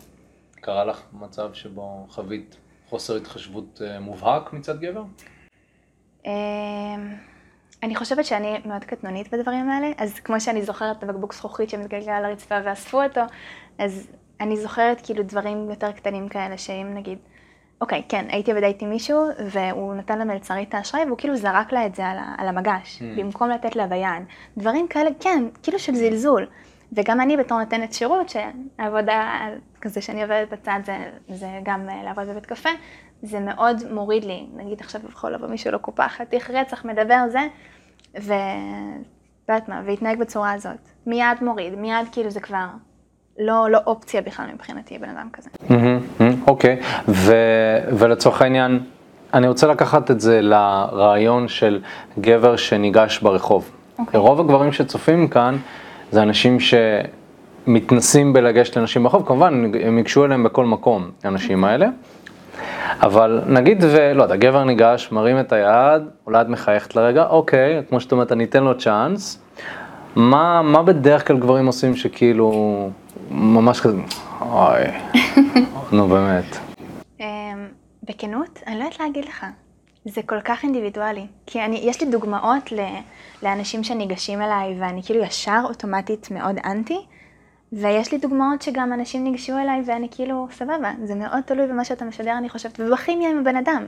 קרה 0.62 0.86
לך 0.86 1.02
מצב 1.14 1.54
שבו 1.54 2.06
חווית 2.10 2.58
חוסר 2.90 3.16
התחשבות 3.16 3.82
אה, 3.86 4.00
מובהק 4.00 4.54
מצד 4.54 4.80
גבר? 4.80 5.04
אמ, 6.26 6.32
אני 7.84 7.96
חושבת 7.96 8.26
שאני 8.26 8.60
מאוד 8.66 8.84
קטנונית 8.84 9.34
בדברים 9.34 9.70
האלה, 9.70 9.92
אז 9.98 10.20
כמו 10.20 10.42
שאני 10.42 10.62
זוכרת 10.62 10.98
את 10.98 11.04
הבקבוק 11.04 11.34
זכוכית 11.34 11.70
שמתגלגל 11.70 12.12
על 12.12 12.26
הרצפה 12.26 12.56
ואספו 12.64 13.04
אותו, 13.04 13.22
אז 13.80 14.08
אני 14.42 14.58
זוכרת 14.58 15.02
כאילו 15.04 15.24
דברים 15.24 15.70
יותר 15.70 15.92
קטנים 15.92 16.30
כאלה, 16.30 16.58
שאם 16.58 16.94
נגיד, 16.94 17.18
אוקיי, 17.82 18.04
כן, 18.10 18.26
הייתי 18.30 18.54
בדייט 18.54 18.82
עם 18.84 18.90
מישהו, 18.90 19.28
והוא 19.52 19.94
נתן 19.96 20.20
למלצרית 20.20 20.70
את 20.70 20.74
האשראי, 20.74 21.06
והוא 21.06 21.18
כאילו 21.18 21.36
זרק 21.36 21.72
לה 21.74 21.86
את 21.86 21.96
זה 21.96 22.06
על, 22.06 22.18
על 22.38 22.48
המגש, 22.48 23.00
Mm. 23.02 23.20
במקום 23.20 23.50
לתת 23.50 23.76
לה 23.76 23.88
ביד. 23.88 24.24
דברים 24.58 24.88
כאלה, 24.88 25.10
כן, 25.20 25.44
כאילו 25.64 25.80
של 25.80 25.96
זלזול. 25.96 26.48
וגם 26.94 27.22
אני 27.22 27.38
בתור 27.38 27.60
נותנת 27.60 27.94
שירות, 27.94 28.30
שהעבודה 28.30 29.48
כזה 29.82 30.02
שאני 30.02 30.22
עובדת 30.24 30.50
בצד 30.54 30.80
זה, 30.86 30.98
זה 31.30 31.48
גם 31.64 31.90
אה, 31.90 32.04
לעבוד 32.04 32.28
בבית 32.28 32.46
קפה, 32.46 32.70
זה 33.26 33.40
מאוד 33.40 33.82
מוריד 33.92 34.24
לי. 34.24 34.46
נגיד 34.56 34.80
עכשיו 34.82 35.02
יכול 35.10 35.34
לבוא 35.34 35.48
מישהו 35.48 35.72
לקופה, 35.72 36.08
חתיך 36.08 36.50
רצח, 36.50 36.86
מדבר 36.86 37.20
זה, 37.32 37.48
ו... 38.22 38.34
לא 39.50 39.54
יודעת 39.54 39.70
מה, 39.70 39.82
והתנהג 39.86 40.20
בצורה 40.20 40.54
הזאת. 40.54 40.90
מיד 41.08 41.38
מוריד, 41.42 41.76
מיד 41.76 42.08
כאילו 42.12 42.30
זה 42.30 42.40
כבר 42.40 42.66
לא, 43.40 43.68
לא 43.70 43.80
אופציה 43.88 44.22
בכלל 44.22 44.46
מבחינתי, 44.54 44.98
בן 44.98 45.10
אדם 45.10 45.28
כזה. 45.34 45.50
אוקיי, 46.48 46.80
ו- 47.08 47.98
ולצורך 47.98 48.42
העניין, 48.42 48.80
אני 49.34 49.48
רוצה 49.48 49.68
לקחת 49.68 50.12
את 50.12 50.22
זה 50.22 50.42
לרעיון 50.42 51.48
של 51.48 51.82
גבר 52.20 52.56
שניגש 52.56 53.20
ברחוב. 53.20 53.72
אוקיי. 54.00 54.20
רוב 54.20 54.40
הגברים 54.40 54.72
שצופים 54.72 55.28
כאן 55.28 55.58
זה 56.12 56.22
אנשים 56.22 56.58
שמתנסים 56.60 58.34
בלגשת 58.34 58.78
לנשים 58.78 59.04
ברחוב, 59.04 59.28
כמובן 59.28 59.72
הם 59.84 59.98
ייגשו 59.98 60.26
אליהם 60.26 60.44
בכל 60.44 60.66
מקום, 60.66 61.12
האנשים 61.24 61.64
האלה. 61.64 61.88
אבל 63.02 63.42
נגיד 63.48 63.84
ולא 63.84 64.24
יודע, 64.24 64.36
גבר 64.36 64.64
ניגש, 64.64 65.12
מרים 65.12 65.40
את 65.40 65.52
היד, 65.52 66.02
אולי 66.26 66.42
את 66.42 66.48
מחייכת 66.48 66.96
לרגע, 66.96 67.28
אוקיי, 67.28 67.82
כמו 67.90 68.00
שאת 68.00 68.12
אומרת, 68.12 68.32
אני 68.32 68.44
אתן 68.44 68.64
לו 68.64 68.78
צ'אנס. 68.78 69.42
מה, 70.16 70.62
מה 70.62 70.84
בדרך 70.84 71.28
כלל 71.28 71.38
גברים 71.38 71.68
עושים 71.68 71.96
שכאילו, 71.96 72.90
ממש 73.32 73.80
כזה, 73.80 73.98
אוי, 74.42 74.84
נו 75.92 76.08
באמת. 76.08 76.58
אמ, 77.20 77.26
בכנות, 78.04 78.60
אני 78.68 78.80
לא 78.80 78.84
יודעת 78.84 79.00
להגיד 79.00 79.26
לך. 79.26 79.46
זה 80.06 80.22
כל 80.26 80.42
כך 80.42 80.64
אינדיבידואלי. 80.64 81.28
כי 81.46 81.62
אני, 81.66 81.80
יש 81.84 82.02
לי 82.02 82.12
דוגמאות 82.12 82.72
ל, 82.72 82.80
לאנשים 83.44 83.84
שניגשים 83.84 84.42
אליי 84.42 84.76
ואני 84.80 85.04
כאילו 85.04 85.24
ישר 85.24 85.62
אוטומטית 85.64 86.32
מאוד 86.32 86.56
אנטי, 86.66 87.06
ויש 87.82 88.12
לי 88.12 88.18
דוגמאות 88.18 88.62
שגם 88.62 88.94
אנשים 88.94 89.24
ניגשו 89.24 89.54
אליי 89.58 89.84
ואני 89.86 90.08
כאילו, 90.12 90.48
סבבה, 90.52 90.92
זה 91.04 91.16
מאוד 91.16 91.40
תלוי 91.46 91.68
במה 91.68 91.86
שאתה 91.86 92.06
משדר, 92.06 92.38
אני 92.38 92.50
חושבת, 92.50 92.80
ובכימיה 92.80 93.30
עם 93.30 93.38
הבן 93.38 93.56
אדם. 93.56 93.84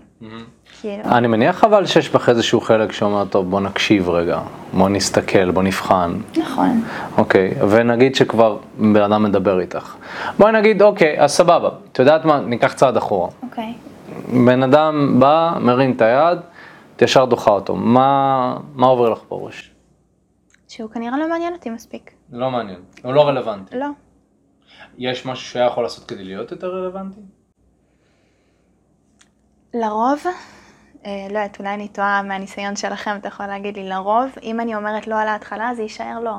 כאילו, 0.81 1.03
אני 1.03 1.27
מניח 1.27 1.63
אבל 1.63 1.85
שיש 1.85 2.09
בך 2.09 2.29
איזשהו 2.29 2.61
חלק 2.61 2.91
שאומר, 2.91 3.25
טוב, 3.25 3.49
בוא 3.49 3.61
נקשיב 3.61 4.09
רגע, 4.09 4.39
בוא 4.73 4.89
נסתכל, 4.89 5.51
בוא 5.51 5.63
נבחן. 5.63 6.13
נכון. 6.37 6.83
אוקיי, 7.17 7.53
ונגיד 7.69 8.15
שכבר 8.15 8.57
בן 8.77 9.01
אדם 9.01 9.23
מדבר 9.23 9.59
איתך. 9.59 9.95
בואי 10.39 10.51
נגיד, 10.51 10.81
אוקיי, 10.81 11.21
אז 11.21 11.31
סבבה, 11.31 11.69
את 11.91 11.99
יודעת 11.99 12.25
מה, 12.25 12.39
ניקח 12.39 12.73
צעד 12.73 12.97
אחורה. 12.97 13.29
אוקיי. 13.43 13.73
בן 14.45 14.63
אדם 14.63 15.15
בא, 15.19 15.53
מרים 15.61 15.91
את 15.91 16.01
היד, 16.01 16.39
את 16.95 17.01
ישר 17.01 17.25
דוחה 17.25 17.51
אותו. 17.51 17.75
מה, 17.75 18.57
מה 18.75 18.87
עובר 18.87 19.09
לך 19.09 19.19
בראש? 19.29 19.71
שהוא 20.67 20.89
כנראה 20.89 21.17
לא 21.17 21.29
מעניין 21.29 21.53
אותי 21.53 21.69
מספיק. 21.69 22.16
לא 22.31 22.51
מעניין, 22.51 22.83
הוא 23.03 23.13
לא 23.13 23.27
רלוונטי. 23.27 23.75
לא. 23.75 23.87
יש 24.97 25.25
משהו 25.25 25.45
שהיה 25.49 25.65
יכול 25.65 25.83
לעשות 25.83 26.05
כדי 26.05 26.23
להיות 26.23 26.51
יותר 26.51 26.67
רלוונטי? 26.67 27.19
לרוב, 29.73 30.23
אה, 31.05 31.27
לא 31.29 31.39
יודעת, 31.39 31.59
אולי 31.59 31.73
אני 31.73 31.87
טועה 31.87 32.23
מהניסיון 32.23 32.75
שלכם, 32.75 33.15
אתה 33.15 33.27
יכול 33.27 33.45
להגיד 33.45 33.77
לי, 33.77 33.89
לרוב, 33.89 34.29
אם 34.43 34.59
אני 34.59 34.75
אומרת 34.75 35.07
לא 35.07 35.19
על 35.19 35.27
ההתחלה, 35.27 35.71
זה 35.75 35.81
יישאר 35.81 36.19
לא. 36.19 36.35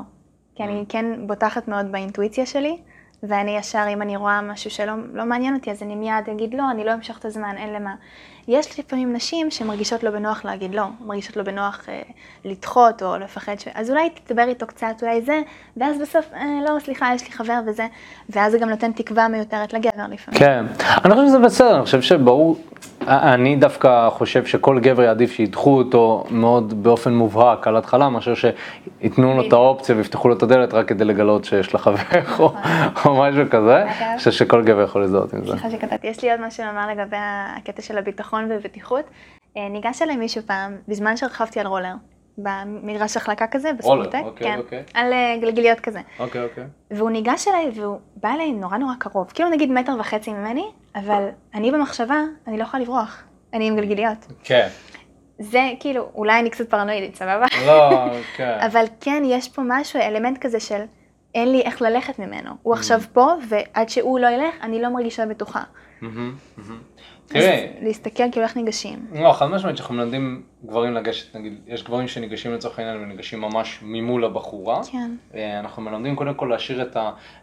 כי 0.55 0.63
אני 0.63 0.85
כן 0.89 1.27
בוטחת 1.27 1.67
מאוד 1.67 1.91
באינטואיציה 1.91 2.45
שלי, 2.45 2.81
ואני 3.23 3.57
ישר, 3.57 3.85
אם 3.93 4.01
אני 4.01 4.17
רואה 4.17 4.41
משהו 4.41 4.71
שלא 4.71 4.93
לא 5.13 5.25
מעניין 5.25 5.55
אותי, 5.55 5.71
אז 5.71 5.83
אני 5.83 5.95
מיד 5.95 6.29
אגיד 6.31 6.53
לא, 6.53 6.63
אני 6.71 6.85
לא 6.85 6.93
אמשוך 6.93 7.17
את 7.17 7.25
הזמן, 7.25 7.55
אין 7.57 7.73
למה. 7.73 7.95
יש 8.47 8.79
לפעמים 8.79 9.13
נשים 9.13 9.51
שמרגישות 9.51 10.03
לא 10.03 10.11
בנוח 10.11 10.45
להגיד 10.45 10.75
לא, 10.75 10.83
מרגישות 11.05 11.37
לא 11.37 11.43
בנוח 11.43 11.85
אה, 11.89 12.01
לדחות 12.45 13.03
או 13.03 13.17
לפחד 13.17 13.59
ש... 13.59 13.67
אז 13.73 13.89
אולי 13.89 14.09
תדבר 14.09 14.47
איתו 14.47 14.67
קצת, 14.67 14.95
אולי 15.01 15.21
זה, 15.21 15.41
ואז 15.77 15.97
בסוף, 16.01 16.25
אה, 16.33 16.59
לא, 16.65 16.79
סליחה, 16.79 17.11
יש 17.15 17.23
לי 17.23 17.31
חבר 17.31 17.59
וזה, 17.67 17.87
ואז 18.29 18.51
זה 18.51 18.57
גם 18.57 18.69
נותן 18.69 18.91
תקווה 18.91 19.27
מיותרת 19.27 19.73
לגבר 19.73 20.03
לפעמים. 20.11 20.39
כן, 20.39 20.65
אני 21.05 21.13
חושב 21.13 21.27
שזה 21.27 21.39
בסדר, 21.39 21.75
אני 21.75 21.85
חושב 21.85 22.01
שברור, 22.01 22.57
אני 23.09 23.55
דווקא 23.55 24.09
חושב 24.09 24.45
שכל 24.45 24.79
גבר 24.79 25.03
יעדיף 25.03 25.31
שידחו 25.31 25.77
אותו 25.77 26.23
מאוד 26.31 26.83
באופן 26.83 27.13
מובהק 27.13 27.67
על 27.67 27.77
התחלה, 27.77 28.09
מאשר 28.09 28.33
שייתנו 28.35 29.37
לו 29.37 29.47
את 29.47 29.53
האופציה 29.53 29.95
ויפתחו 29.95 30.29
לו 30.29 30.37
את 30.37 30.43
הדלת 30.43 30.73
רק 30.73 30.87
כדי 30.87 31.05
לגלות 31.05 31.45
שיש 31.45 31.73
לה 31.73 31.79
חבר 31.79 32.19
או, 32.39 32.53
או 33.05 33.19
משהו 33.19 33.43
כזה, 33.51 33.83
אני 33.83 34.17
חושב 34.17 34.31
שכל 34.31 34.63
גבר 34.63 34.81
יכול 34.81 35.01
להזדהות 35.01 35.33
עם 35.33 35.45
זה. 35.45 35.51
סליחה 35.51 35.71
שקטעתי, 35.71 36.07
יש 36.07 36.23
לי 36.23 36.31
עוד 36.31 36.41
משהו 36.41 36.65
לומר 36.65 36.87
לגבי 36.87 37.17
הקטע 37.57 37.81
של 37.81 37.97
הביטחון 37.97 38.47
ובטיחות. 38.49 39.05
אה, 39.57 39.69
ניגש 39.69 40.01
אליי 40.01 40.15
מישהו 40.15 40.41
פעם, 40.45 40.75
בזמן 40.87 41.17
שרכבתי 41.17 41.59
על 41.59 41.67
רולר, 41.67 41.93
במגרש 42.43 43.17
החלקה 43.17 43.47
כזה, 43.47 43.73
בספורטק, 43.73 44.19
אוקיי, 44.23 44.47
כן, 44.47 44.57
אוקיי. 44.59 44.83
על 44.93 45.13
אה, 45.13 45.37
גלגיליות 45.41 45.79
כזה. 45.79 45.99
אוקיי, 46.19 46.43
אוקיי. 46.43 46.63
והוא 46.91 47.09
ניגש 47.09 47.47
אליי 47.47 47.71
והוא 47.75 47.99
בא 48.15 48.29
אליי 48.29 48.51
נורא 48.51 48.77
נורא 48.77 48.93
קרוב, 48.99 49.31
כאילו 49.33 49.49
נגיד 49.49 49.71
מטר 49.71 49.95
וחצי 49.99 50.33
ממני, 50.33 50.65
אבל 50.95 51.27
אני 51.53 51.71
במחשבה, 51.71 52.21
אני 52.47 52.57
לא 52.57 52.63
יכולה 52.63 52.83
לברוח, 52.83 53.23
אני 53.53 53.67
עם 53.67 53.75
גלגיליות. 53.75 54.27
כן. 54.43 54.67
זה 55.39 55.71
כאילו, 55.79 56.09
אולי 56.15 56.39
אני 56.39 56.49
קצת 56.49 56.69
פרנואידית, 56.69 57.15
סבבה? 57.15 57.45
לא, 57.65 58.05
כן. 58.35 58.57
אבל 58.71 58.85
כן, 59.01 59.23
יש 59.25 59.49
פה 59.49 59.61
משהו, 59.65 59.99
אלמנט 59.99 60.37
כזה 60.37 60.59
של, 60.59 60.81
אין 61.35 61.51
לי 61.51 61.61
איך 61.61 61.81
ללכת 61.81 62.19
ממנו. 62.19 62.51
הוא 62.61 62.73
עכשיו 62.73 63.01
פה, 63.13 63.27
ועד 63.49 63.89
שהוא 63.89 64.19
לא 64.19 64.27
ילך, 64.27 64.55
אני 64.61 64.81
לא 64.81 64.89
מרגישה 64.89 65.25
בטוחה. 65.25 65.63
תראי, 67.29 67.67
להסתכל 67.81 68.23
כאילו 68.31 68.45
איך 68.45 68.55
ניגשים. 68.55 69.05
לא, 69.13 69.33
חד 69.33 69.45
משמעית 69.45 69.77
שאנחנו 69.77 69.95
מלמדים 69.95 70.41
גברים 70.65 70.93
לגשת, 70.93 71.35
נגיד, 71.35 71.53
יש 71.67 71.83
גברים 71.83 72.07
שניגשים 72.07 72.53
לצורך 72.53 72.79
העניין 72.79 72.97
וניגשים 72.97 73.41
ממש 73.41 73.79
ממול 73.81 74.25
הבחורה. 74.25 74.81
כן. 74.91 75.11
אה, 75.35 75.59
אנחנו 75.59 75.81
מלמדים 75.81 76.15
קודם 76.15 76.33
כל 76.33 76.45
להשאיר 76.45 76.81
את 76.81 76.97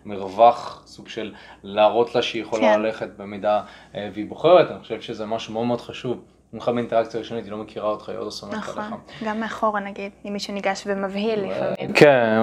המרווח, 0.04 0.82
סוג 0.86 1.08
של 1.08 1.34
להראות 1.62 2.14
לה 2.14 2.22
שהיא 2.22 2.42
יכולה 2.42 2.62
כן. 2.62 2.80
ללכת 2.80 3.08
במידה 3.16 3.60
אה, 3.94 4.08
והיא 4.14 4.26
בוחרת, 4.26 4.70
אני 4.70 4.80
חושב 4.80 5.00
שזה 5.00 5.26
משהו 5.26 5.52
מאוד 5.52 5.66
מאוד 5.66 5.80
חשוב. 5.80 6.20
במיוחד 6.52 6.74
באינטראקציה 6.74 7.20
ראשונית, 7.20 7.44
היא 7.44 7.52
לא 7.52 7.58
מכירה 7.58 7.88
אותך, 7.88 8.08
היא 8.08 8.18
עוד 8.18 8.24
לא 8.24 8.30
סומכת 8.30 8.56
נכון. 8.56 8.84
עליך. 8.84 9.24
גם 9.24 9.40
מאחורה 9.40 9.80
נגיד, 9.80 10.12
אם 10.26 10.32
מישהו 10.32 10.54
ניגש 10.54 10.82
ומבהיל 10.86 11.40
לפעמים. 11.40 11.92
כן, 11.94 12.38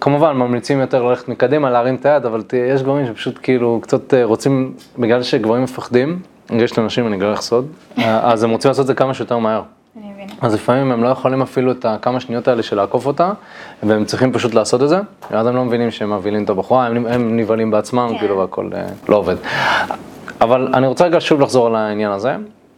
כמובן 0.00 0.36
ממליצים 0.36 0.80
יותר 0.80 1.02
ללכת 1.02 1.28
מקדימה, 1.28 1.70
להרים 1.70 1.94
את 1.94 2.06
היד, 2.06 2.26
אבל 2.26 2.42
יש 2.72 2.82
גברים 2.82 3.06
שפשוט 3.06 3.38
כאילו 3.42 3.80
קצת 3.82 4.14
אה, 4.14 4.24
רוצים, 4.24 4.74
בגלל 4.98 5.22
שגברים 5.22 5.62
מפחדים, 5.62 6.22
יש 6.50 6.78
לאנשים, 6.78 7.06
אני 7.06 7.16
אגלה 7.16 7.30
לך 7.30 7.40
סוד, 7.40 7.66
אה, 7.98 8.32
אז 8.32 8.44
הם 8.44 8.50
רוצים 8.50 8.68
לעשות 8.68 8.82
את 8.82 8.86
זה 8.86 8.94
כמה 8.94 9.14
שיותר 9.14 9.38
מהר. 9.38 9.62
אז 10.40 10.54
לפעמים 10.54 10.92
הם 10.92 11.02
לא 11.02 11.08
יכולים 11.08 11.42
אפילו 11.42 11.72
את 11.72 11.84
הכמה 11.84 12.20
שניות 12.20 12.48
האלה 12.48 12.62
של 12.62 12.76
לעקוף 12.76 13.06
אותה, 13.06 13.32
והם 13.82 14.04
צריכים 14.04 14.32
פשוט 14.32 14.54
לעשות 14.54 14.82
את 14.82 14.88
זה, 14.88 15.00
ואז 15.30 15.46
הם 15.46 15.56
לא 15.56 15.64
מבינים 15.64 15.90
שהם 15.90 16.12
מבהילים 16.12 16.44
את 16.44 16.50
הבחורה, 16.50 16.86
הם, 16.86 17.06
הם 17.06 17.36
נבהלים 17.36 17.70
בעצמם, 17.70 18.08
כן. 18.12 18.18
כאילו, 18.18 18.38
והכל 18.38 18.70
אה, 18.74 18.84
לא 19.08 19.16
עובד. 19.16 19.36
אבל 20.40 20.68
אני 20.74 20.86
רוצה 20.86 21.04
רגע 21.04 21.20
שוב 21.20 21.40
לחזור 21.40 21.66
על 21.66 21.74
העניין 21.74 22.10
הזה, 22.10 22.36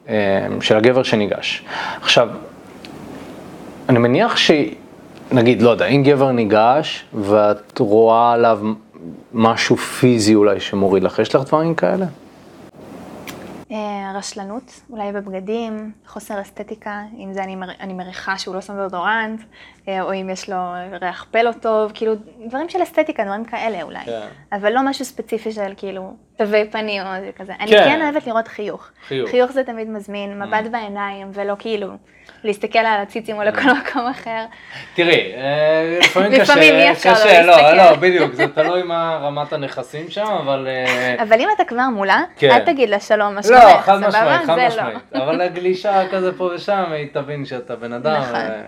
אה, 0.09 0.47
של 0.61 0.77
הגבר 0.77 1.03
שניגש. 1.03 1.65
עכשיו, 2.01 2.29
אני 3.89 3.99
מניח 3.99 4.37
ש... 4.37 4.51
נגיד, 5.33 5.63
לא 5.63 5.71
יודע, 5.71 5.87
אם 5.87 6.03
גבר 6.03 6.33
ניגש 6.33 7.05
ואת 7.15 7.79
רואה 7.79 8.33
עליו 8.33 8.61
משהו 9.35 9.77
פיזי 9.77 10.35
אולי 10.35 10.61
שמוריד 10.61 11.03
לך, 11.03 11.19
יש 11.19 11.35
לך 11.35 11.43
דברים 11.43 11.75
כאלה? 11.75 12.07
אה, 13.75 13.79
רשלנות, 14.15 14.81
אולי 14.91 15.13
בבגדים, 15.13 15.93
חוסר 16.07 16.41
אסתטיקה, 16.41 17.03
אם 17.19 17.33
זה 17.33 17.45
אני, 17.45 17.57
מר- 17.57 17.81
אני 17.81 17.93
מריחה 17.95 18.39
שהוא 18.39 18.55
לא 18.55 18.61
שם 18.61 18.77
דאודורנט, 18.77 19.41
אה, 19.89 20.03
או 20.03 20.13
אם 20.15 20.31
יש 20.33 20.51
לו 20.51 20.57
ריח 21.01 21.27
פה 21.31 21.43
לא 21.43 21.53
טוב, 21.53 21.93
כאילו 21.95 22.13
דברים 22.47 22.69
של 22.69 22.83
אסתטיקה, 22.83 23.25
דברים 23.25 23.45
כאלה 23.45 23.83
אולי. 23.83 24.05
כן. 24.05 24.27
אבל 24.53 24.73
לא 24.73 24.83
משהו 24.89 25.05
ספציפי 25.05 25.53
של 25.53 25.73
כאילו 25.77 26.15
תווי 26.37 26.71
פנים 26.71 27.03
או 27.03 27.21
זה 27.21 27.31
כזה. 27.37 27.53
אני 27.61 27.71
כן. 27.71 27.85
כן 27.85 28.03
אוהבת 28.03 28.27
לראות 28.27 28.49
חיוך. 28.49 28.89
חיוך. 29.09 29.29
Mm. 29.29 29.33
חיוך 29.33 29.53
זה 29.53 29.65
תמיד 29.65 29.89
מזמין, 29.91 30.43
מבט 30.43 30.71
בעיניים, 30.71 31.31
ולא 31.35 31.55
כאילו 31.59 31.89
להסתכל 32.45 32.79
על 32.79 33.01
הציצים 33.03 33.37
או 33.37 33.43
Mm. 33.43 33.45
לכל 33.45 33.61
מקום 33.73 34.07
אחר. 34.07 34.45
תראי, 34.95 35.33
אה, 35.37 35.99
לפעמים 36.03 36.31
קשה, 36.33 36.43
לפעמים 36.43 36.75
אי 36.75 36.91
אפשר 36.93 37.11
לא 37.13 37.17
קשה, 37.17 37.43
לא, 37.43 37.47
להסתכל. 37.47 37.75
לא, 37.75 37.97
בדיוק, 37.97 38.35
זה 38.35 38.47
תלוי 38.49 38.83
מה 38.83 39.19
רמת 39.23 39.53
הנכסים 39.53 40.11
שם, 40.11 40.27
אבל... 40.27 40.69
אה, 40.71 41.23
אבל 41.23 41.41
אם 41.41 41.49
אתה 41.57 41.65
כבר 41.65 41.83
מולה, 41.95 42.23
כן. 42.37 42.51
אל 42.51 42.59
תגיד 42.65 42.89
לה 42.91 43.01
שלום, 43.01 43.29
מה 43.35 43.41
לא, 43.51 43.61
שלומך, 43.61 43.81
חד 43.85 43.97
סבבה? 43.97 44.09
משמעית, 44.09 44.47
חד 44.47 44.57
משמעית. 44.67 44.99
לא. 45.15 45.23
אבל 45.25 45.41
הגלישה 45.41 46.09
כזה 46.11 46.33
פה 46.39 46.51
ושם, 46.55 46.85
היא 46.93 47.09
תבין 47.13 47.45
שאתה 47.45 47.77
בן 47.77 47.93
אדם. 47.93 48.21
נכון. 48.23 48.35
אה, 48.35 48.61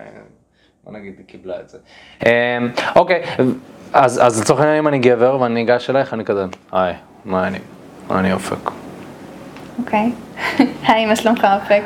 בוא 0.83 0.93
נגיד, 0.93 1.13
היא 1.17 1.25
קיבלה 1.27 1.55
את 1.59 1.69
זה. 1.69 1.77
אה, 2.25 2.57
אוקיי, 2.95 3.23
אז 3.93 4.41
לצורך 4.41 4.59
העניין, 4.59 4.77
אם 4.77 4.87
אני 4.87 4.99
גבר 4.99 5.41
ואני 5.41 5.53
ניגש 5.53 5.89
אלייך, 5.89 6.13
אני 6.13 6.25
כזה, 6.25 6.45
היי, 6.71 6.93
מה 7.25 7.47
אני? 7.47 7.59
מה 8.09 8.19
אני 8.19 8.33
אופק? 8.33 8.86
אוקיי. 9.79 10.11
היי, 10.87 11.05
מה 11.05 11.15
שלומך 11.15 11.47
אופק? 11.55 11.83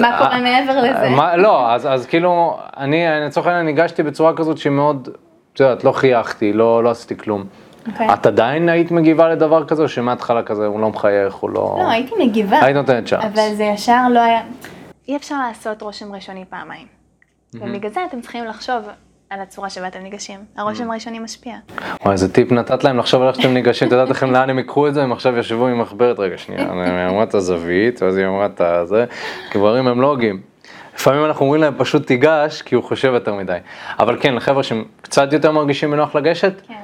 מה 0.00 0.18
קורה 0.18 0.32
אה, 0.32 0.40
מעבר 0.40 0.82
לזה? 0.82 1.08
מה- 1.08 1.36
לא, 1.36 1.72
אז 1.72 2.06
כאילו, 2.06 2.58
אני 2.76 3.16
אני 3.16 3.26
לצורך 3.26 3.46
העניין 3.46 3.66
ניגשתי 3.66 4.02
בצורה 4.02 4.36
כזאת 4.36 4.58
שהיא 4.58 4.72
מאוד, 4.72 5.08
את 5.52 5.60
יודעת, 5.60 5.84
לא 5.84 5.92
חייכתי, 5.92 6.52
לא 6.52 6.84
לא 6.84 6.90
עשיתי 6.90 7.16
כלום. 7.16 7.44
אוקיי. 7.88 8.12
את 8.14 8.26
עדיין 8.26 8.68
היית 8.68 8.90
מגיבה 8.90 9.28
לדבר 9.28 9.64
כזה, 9.64 9.82
או 9.82 9.88
שמההתחלה 9.88 10.42
כזה 10.42 10.66
הוא 10.66 10.80
לא 10.80 10.88
מחייך, 10.88 11.34
הוא 11.34 11.50
לא... 11.50 11.76
לא, 11.82 11.90
הייתי 11.90 12.14
מגיבה. 12.18 12.64
היית 12.64 12.76
נותנת 12.76 13.06
צ'אנס. 13.06 13.24
אבל 13.24 13.54
זה 13.54 13.64
ישר 13.64 14.02
לא 14.10 14.20
היה... 14.20 14.40
אי 15.08 15.16
אפשר 15.16 15.34
לעשות 15.48 15.82
רושם 15.82 16.14
ראשוני 16.14 16.44
פעמיים. 16.50 16.86
ובגלל 17.54 17.90
זה 17.90 18.00
אתם 18.08 18.20
צריכים 18.20 18.44
לחשוב 18.44 18.76
על 19.30 19.40
הצורה 19.40 19.70
שבה 19.70 19.88
אתם 19.88 19.98
ניגשים. 19.98 20.40
הרושם 20.56 20.90
הראשוני 20.90 21.18
משפיע. 21.18 21.56
וואי, 22.02 22.12
איזה 22.12 22.32
טיפ 22.32 22.52
נתת 22.52 22.84
להם 22.84 22.98
לחשוב 22.98 23.22
על 23.22 23.28
איך 23.28 23.36
שאתם 23.36 23.54
ניגשים, 23.54 23.88
את 23.88 23.92
יודעת 23.92 24.08
לכם 24.08 24.30
לאן 24.30 24.50
הם 24.50 24.58
ייקחו 24.58 24.88
את 24.88 24.94
זה, 24.94 25.02
הם 25.02 25.12
עכשיו 25.12 25.38
ישבו 25.38 25.66
עם 25.66 25.80
מחברת, 25.80 26.18
רגע 26.18 26.38
שנייה, 26.38 26.60
היא 26.72 27.08
אמרה 27.08 27.22
את 27.22 27.34
הזווית, 27.34 28.02
ואז 28.02 28.16
היא 28.16 28.26
אמרה 28.26 28.46
את 28.46 28.60
הזה, 28.60 29.04
גברים 29.54 29.88
הם 29.88 30.00
לא 30.00 30.06
הוגים. 30.06 30.40
לפעמים 30.94 31.24
אנחנו 31.24 31.44
אומרים 31.44 31.62
להם 31.62 31.74
פשוט 31.76 32.06
תיגש, 32.06 32.62
כי 32.62 32.74
הוא 32.74 32.84
חושב 32.84 33.12
יותר 33.14 33.34
מדי. 33.34 33.58
אבל 33.98 34.16
כן, 34.20 34.34
לחבר'ה 34.34 34.62
שהם 34.62 34.84
קצת 35.02 35.32
יותר 35.32 35.52
מרגישים 35.52 35.90
בנוח 35.90 36.14
לגשת, 36.14 36.60
כן. 36.68 36.74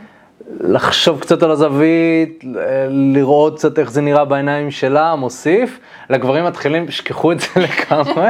לחשוב 0.61 1.21
קצת 1.21 1.43
על 1.43 1.51
הזווית, 1.51 2.45
לראות 2.89 3.57
קצת 3.57 3.79
איך 3.79 3.91
זה 3.91 4.01
נראה 4.01 4.25
בעיניים 4.25 4.71
שלה, 4.71 5.15
מוסיף. 5.15 5.81
לגברים 6.11 6.45
מתחילים, 6.45 6.91
שכחו 6.91 7.33
את 7.33 7.41
זה 7.41 7.47
לגמרי, 7.67 8.29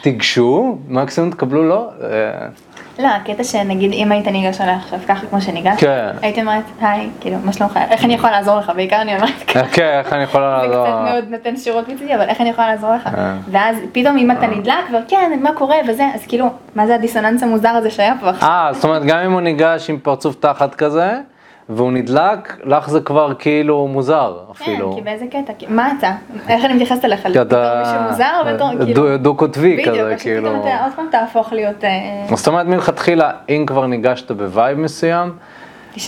תיגשו, 0.00 0.78
מקסימום 0.88 1.30
תקבלו 1.30 1.68
לא. 1.68 1.88
אה, 2.02 2.46
לא, 2.98 3.08
הקטע 3.08 3.44
שנגיד 3.44 3.92
אם 3.92 4.12
היית 4.12 4.28
ניגש 4.28 4.60
אליי 4.60 4.74
עכשיו 4.74 4.98
ככה 5.08 5.26
כמו 5.26 5.40
שניגשת, 5.40 5.80
כן. 5.80 6.10
הייתי 6.22 6.40
אומרת, 6.40 6.64
היי, 6.80 7.08
כאילו, 7.20 7.36
מה 7.44 7.52
שלומך? 7.52 7.78
איך 7.90 8.04
אני 8.04 8.14
יכולה 8.14 8.32
לעזור 8.32 8.58
לך? 8.58 8.72
בעיקר 8.76 9.00
אני 9.00 9.16
אומרת 9.16 9.30
ככה. 9.46 9.68
כן, 9.76 10.00
איך 10.04 10.12
אני 10.12 10.22
יכולה 10.22 10.60
זה 10.60 10.66
לעזור? 10.66 10.86
קצת 10.86 11.12
מאוד 11.12 11.24
נותן 11.28 11.56
שירות 11.56 11.88
מצידי, 11.88 12.14
אבל 12.14 12.28
איך 12.28 12.40
אני 12.40 12.48
יכולה 12.48 12.68
לעזור 12.70 12.94
לך? 12.94 13.06
אה. 13.06 13.36
ואז 13.50 13.76
פתאום 13.92 14.16
אם 14.16 14.30
אתה 14.30 14.46
נדלק, 14.46 14.84
וכן, 14.90 15.38
מה 15.42 15.52
קורה 15.52 15.76
וזה, 15.88 16.04
אז 16.14 16.26
כאילו, 16.26 16.46
מה 16.74 16.86
זה 16.86 16.94
הדיסוננס 16.94 17.42
המוזר 17.42 17.68
הזה 17.68 17.90
שהיה 17.90 18.14
פה 18.20 18.28
עכשיו? 18.30 18.48
אה, 18.48 18.68
זאת 18.72 18.84
אומרת, 18.84 19.04
גם 19.04 19.18
אם 19.18 19.32
הוא 19.32 19.40
ניגש 19.40 19.90
עם 19.90 19.98
פרצוף 19.98 20.36
תחת 20.40 20.74
כזה, 20.74 21.18
והוא 21.72 21.92
נדלק, 21.92 22.56
לך 22.64 22.90
זה 22.90 23.00
כבר 23.00 23.34
כאילו 23.38 23.88
מוזר 23.88 24.36
אפילו. 24.50 24.90
כן, 24.90 24.96
כי 24.96 25.02
באיזה 25.02 25.24
קטע? 25.26 25.52
כי- 25.58 25.66
מה 25.68 25.92
אתה? 25.98 26.12
איך 26.48 26.64
אני 26.64 26.74
מתייחסת 26.74 27.04
אליך? 27.04 27.22
כי 27.22 27.28
בתור 27.28 27.42
אתה 27.42 27.82
מישהו 27.84 28.10
מוזר 28.10 28.30
או 28.40 28.54
בתור 28.54 28.68
כאילו... 28.84 28.94
דו- 28.94 29.16
דו-קוטבי 29.16 29.76
בדיוק, 29.76 29.96
כזה, 29.96 30.14
כאילו. 30.18 30.50
אתה 30.60 30.84
עוד 30.84 30.92
פעם 30.96 31.06
תהפוך 31.10 31.52
להיות... 31.52 31.84
אה, 31.84 32.36
זאת 32.36 32.46
אומרת, 32.48 32.66
מלכתחילה, 32.66 33.30
אם 33.48 33.64
כבר 33.66 33.86
ניגשת 33.86 34.30
ב 34.30 34.40
vibe 34.40 34.78
מסוים, 34.78 35.32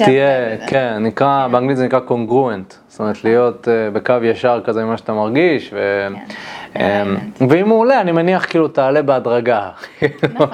תהיה. 0.04 0.28
כן, 0.66 0.96
נקרא, 1.00 1.48
באנגלית 1.50 1.76
זה 1.76 1.84
נקרא 1.84 2.00
congruent, 2.00 2.74
אומרת 3.02 3.24
להיות 3.24 3.68
אה, 3.68 3.90
בקו 3.90 4.14
ישר 4.22 4.60
כזה 4.64 4.84
ממה 4.84 4.96
שאתה 4.96 5.12
מרגיש, 5.12 5.70
ו... 5.72 6.06
כן, 6.74 6.80
אמ, 6.80 7.16
alignment. 7.16 7.44
ואם 7.48 7.68
הוא 7.68 7.80
עולה, 7.80 8.00
אני 8.00 8.12
מניח 8.12 8.46
כאילו 8.50 8.68
תעלה 8.68 9.02
בהדרגה. 9.02 9.68
נכון. 10.34 10.48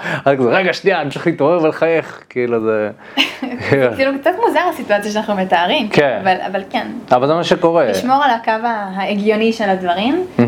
רגע, 0.58 0.72
שנייה, 0.72 1.00
אני 1.00 1.10
צריך 1.10 1.26
להתעורר 1.26 1.62
ולחייך, 1.62 2.22
כאילו 2.28 2.60
זה... 2.66 2.90
כאילו 3.96 4.12
קצת 4.20 4.30
מוזר 4.46 4.60
הסיטואציה 4.70 5.10
שאנחנו 5.10 5.34
מתארים, 5.36 5.88
כן. 5.88 6.22
אבל, 6.46 6.62
כן, 6.70 6.86
אבל 7.12 7.26
זה 7.26 7.34
מה 7.34 7.44
שקורה. 7.44 7.90
לשמור 7.90 8.24
על 8.24 8.30
הקו 8.30 8.66
ההגיוני 8.96 9.52
של 9.52 9.68
הדברים. 9.68 10.26
אה, 10.38 10.44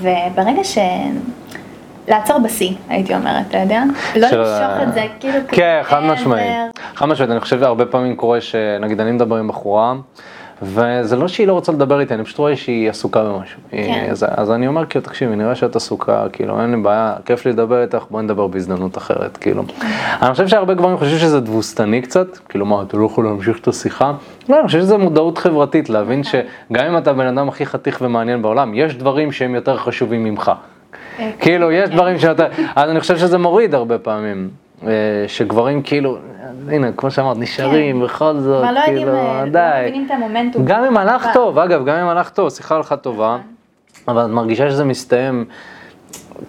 וברגע 0.00 0.64
ש... 0.64 0.78
לעצור 2.08 2.38
בשיא, 2.38 2.74
הייתי 2.88 3.14
אומרת, 3.14 3.46
אתה 3.48 3.58
יודע? 3.58 3.82
לא 4.16 4.28
למשוך 4.28 4.88
את 4.88 4.94
זה, 4.94 5.06
כאילו... 5.20 5.38
כן, 5.48 5.80
חד. 5.82 6.02
משמעית. 6.02 6.52
חד 6.94 7.06
משמעית, 7.06 7.30
אני 7.30 7.40
חושב 7.40 7.60
שהרבה 7.60 7.86
פעמים 7.86 8.16
קורה 8.16 8.40
שנגיד 8.40 9.00
אני 9.00 9.12
מדבר 9.12 9.36
עם 9.36 9.48
בחורה, 9.48 9.94
וזה 10.62 11.16
לא 11.16 11.28
שהיא 11.28 11.46
לא 11.46 11.52
רוצה 11.52 11.72
לדבר 11.72 12.00
איתי, 12.00 12.14
אני 12.14 12.24
פשוט 12.24 12.38
רואה 12.38 12.56
שהיא 12.56 12.90
עסוקה 12.90 13.24
במשהו. 13.24 13.60
כן. 13.70 14.06
אז, 14.10 14.26
אז 14.28 14.50
אני 14.50 14.66
אומר 14.66 14.86
כאילו, 14.86 15.04
תקשיבי, 15.04 15.36
נראה 15.36 15.54
שאת 15.54 15.76
עסוקה, 15.76 16.26
כאילו, 16.32 16.62
אין 16.62 16.70
לי 16.70 16.82
בעיה, 16.82 17.14
כיף 17.24 17.46
לי 17.46 17.52
לדבר 17.52 17.82
איתך, 17.82 18.04
בואי 18.10 18.22
נדבר 18.22 18.46
בהזדמנות 18.46 18.98
אחרת, 18.98 19.36
כאילו. 19.36 19.64
אני 20.22 20.32
חושב 20.32 20.48
שהרבה 20.48 20.74
גברים 20.74 20.96
חושבים 20.96 21.18
שזה 21.18 21.40
תבוסתני 21.40 22.02
קצת, 22.02 22.36
כאילו, 22.48 22.66
מה, 22.66 22.82
אתה 22.82 22.96
לא 22.96 23.06
יכול 23.06 23.24
להמשיך 23.24 23.58
את 23.58 23.68
השיחה? 23.68 24.12
לא, 24.48 24.58
אני 24.58 24.66
חושב 24.66 24.80
שזה 24.80 24.98
מודעות 24.98 25.38
חברתית, 25.38 25.90
להבין 25.90 26.22
שגם 26.22 26.86
אם 26.86 26.98
אתה 26.98 27.10
הבן 27.10 27.26
אדם 27.26 27.48
הכי 27.48 27.66
חתיך 27.66 27.98
ומעניין 28.00 28.42
בעולם, 28.42 28.74
יש 28.74 28.96
דברים 28.96 29.32
שהם 29.32 29.54
יותר 29.54 29.76
חשובים 29.76 30.24
ממך. 30.24 30.52
אה, 31.18 31.30
כאילו, 31.40 31.72
יש 31.72 31.90
דברים 31.90 32.18
שאתה, 32.18 32.46
אז 32.76 32.90
אני 32.90 33.00
חושב 33.00 33.18
שזה 33.18 33.38
מוריד 33.38 33.74
הרבה 33.74 33.98
פעמים, 33.98 34.48
שגברים 35.26 35.82
כאילו, 35.82 36.18
הנה, 36.68 36.92
כמו 36.96 37.10
שאמרת, 37.10 37.36
נשארים 37.36 38.00
בכל 38.00 38.38
זאת, 38.38 38.62
לא 38.62 38.66
יודעים, 38.68 38.96
כאילו, 38.96 39.12
אה, 39.12 39.44
לא 39.44 39.50
די. 39.50 39.80
מבינים 39.82 40.06
את 40.06 40.10
המומנטום. 40.10 40.64
גם 40.64 40.84
אם 40.84 40.96
הלך 40.96 41.28
טוב, 41.34 41.58
אגב, 41.58 41.84
גם 41.84 41.96
אם 41.96 42.08
הלך 42.08 42.30
טוב, 42.30 42.50
שיחה 42.50 42.76
הלכה 42.76 42.96
טובה, 42.96 43.38
אבל 44.08 44.24
את 44.24 44.30
מרגישה 44.30 44.70
שזה 44.70 44.84
מסתיים, 44.84 45.44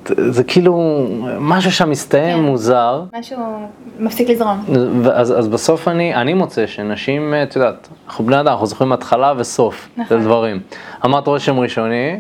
זה 0.06 0.44
כאילו, 0.44 1.06
משהו 1.40 1.72
שם 1.72 1.90
מסתיים 1.90 2.38
כן. 2.38 2.44
מוזר. 2.44 3.04
משהו 3.20 3.68
מפסיק 4.00 4.30
לזרום. 4.30 4.66
אז, 5.14 5.40
אז 5.40 5.48
בסוף 5.48 5.88
אני, 5.88 6.16
אני 6.16 6.34
מוצא 6.34 6.68
שנשים, 6.68 7.34
את 7.44 7.56
יודעת, 7.56 7.88
אנחנו 8.08 8.26
בני 8.26 8.40
אדם, 8.40 8.48
אנחנו 8.48 8.66
זוכרים 8.66 8.92
התחלה 8.92 9.34
וסוף 9.38 9.90
נכון. 9.98 10.18
של 10.18 10.24
דברים. 10.24 10.60
אמרת 11.06 11.28
רושם 11.28 11.60
ראשוני, 11.60 12.20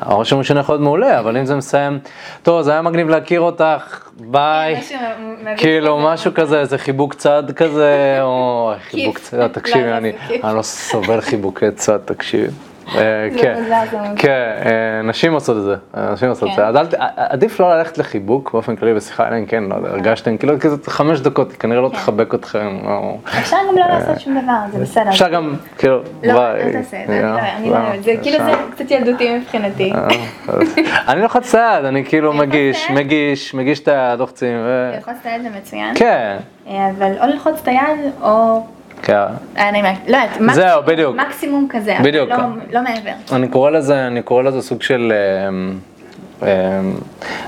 הרושם 0.00 0.36
הראשוני 0.36 0.60
יכול 0.60 0.74
להיות 0.74 0.82
מעולה, 0.82 1.18
אבל 1.18 1.36
אם 1.36 1.44
זה 1.44 1.56
מסיים, 1.56 1.98
טוב, 2.42 2.62
זה 2.62 2.72
היה 2.72 2.82
מגניב 2.82 3.08
להכיר 3.08 3.40
אותך, 3.40 4.08
ביי. 4.16 4.80
כאילו. 5.56 5.98
משהו 5.98 6.34
כזה, 6.34 6.60
איזה 6.60 6.78
חיבוק 6.78 7.14
צד 7.14 7.42
כזה, 7.56 8.18
או 8.22 8.72
חיבוק 8.90 9.18
צד, 9.18 9.36
לא, 9.42 9.48
תקשיבי, 9.48 9.90
לא. 9.90 9.96
אני 9.96 10.56
לא 10.56 10.62
סובל 10.62 11.20
חיבוקי 11.20 11.70
צד, 11.70 11.98
תקשיבי. 12.04 12.69
אה, 12.94 13.28
כן. 13.38 13.54
כן, 14.16 14.52
אה, 14.66 15.02
נשים 15.02 15.32
עושות 15.32 15.56
את 15.56 15.62
זה, 15.62 15.74
אה, 15.96 16.12
נשים 16.12 16.28
עושות 16.28 16.48
את 16.48 16.56
כן. 16.56 16.72
זה, 16.84 16.96
ת- 16.96 17.00
עדיף 17.16 17.60
לא 17.60 17.76
ללכת 17.76 17.98
לחיבוק 17.98 18.52
באופן 18.52 18.76
כללי 18.76 18.94
בשיחה, 18.94 19.28
אלא 19.28 19.38
אם 19.38 19.46
כן, 19.46 19.64
לא 19.64 19.74
יודע, 19.74 19.88
הרגשתם, 19.88 20.36
כאילו 20.36 20.60
כזה 20.60 20.76
חמש 20.86 21.20
דקות, 21.20 21.52
כנראה 21.52 21.80
לא 21.80 21.88
כן. 21.88 21.94
תחבק 21.94 22.34
אתכם. 22.34 22.78
אפשר 23.38 23.56
גם 23.68 23.78
לא 23.78 23.86
לעשות 23.86 24.20
שום 24.20 24.38
דבר, 24.42 24.52
זה 24.72 24.78
בסדר. 24.78 25.08
אפשר 25.10 25.28
גם, 25.28 25.54
כאילו, 25.78 26.00
לא, 26.22 26.32
ביי. 26.32 26.62
אל 26.62 26.72
תעשה 26.72 27.02
את 27.02 27.06
זה, 27.06 27.22
לא, 27.22 27.38
אני 27.56 27.70
לא 27.70 27.76
זה 28.02 28.14
כאילו 28.22 28.44
זה 28.44 28.52
קצת 28.74 28.90
ילדותי 28.90 29.38
מבחינתי. 29.38 29.92
אני 31.08 31.22
לוחץ 31.22 31.54
את 31.54 31.60
היד, 31.60 31.84
אני 31.84 32.04
כאילו 32.04 32.32
מגיש? 32.32 32.90
מגיש, 32.90 33.54
מגיש 33.54 33.80
את 33.80 33.88
ו... 34.64 34.90
ללחוץ 34.94 35.14
את 35.20 35.26
היד 35.26 35.42
זה 35.42 35.48
מצוין, 35.58 35.94
כן, 35.94 36.36
אבל 36.66 37.12
או 37.20 37.26
ללחוץ 37.26 37.60
את 37.62 37.68
היד 37.68 38.12
או... 38.22 38.60
כן. 39.02 39.14
אה, 39.56 39.68
אני 39.68 39.82
לא 40.08 40.16
יודעת, 40.16 40.54
זהו, 40.54 40.82
בדיוק. 40.86 41.16
מקסימום 41.16 41.66
כזה, 41.70 41.96
אבל 41.98 42.04
בדיוק. 42.04 42.30
לא- 42.30 42.36
לא 42.72 42.82
מעבר. 42.82 43.36
אני 43.36 43.48
קורא 43.48 43.70
לזה, 43.70 44.06
אני 44.06 44.22
קורא 44.22 44.42
לזה 44.42 44.62
סוג 44.62 44.82
של, 44.82 45.12
אמ, 45.48 45.78
אמ, 46.42 46.46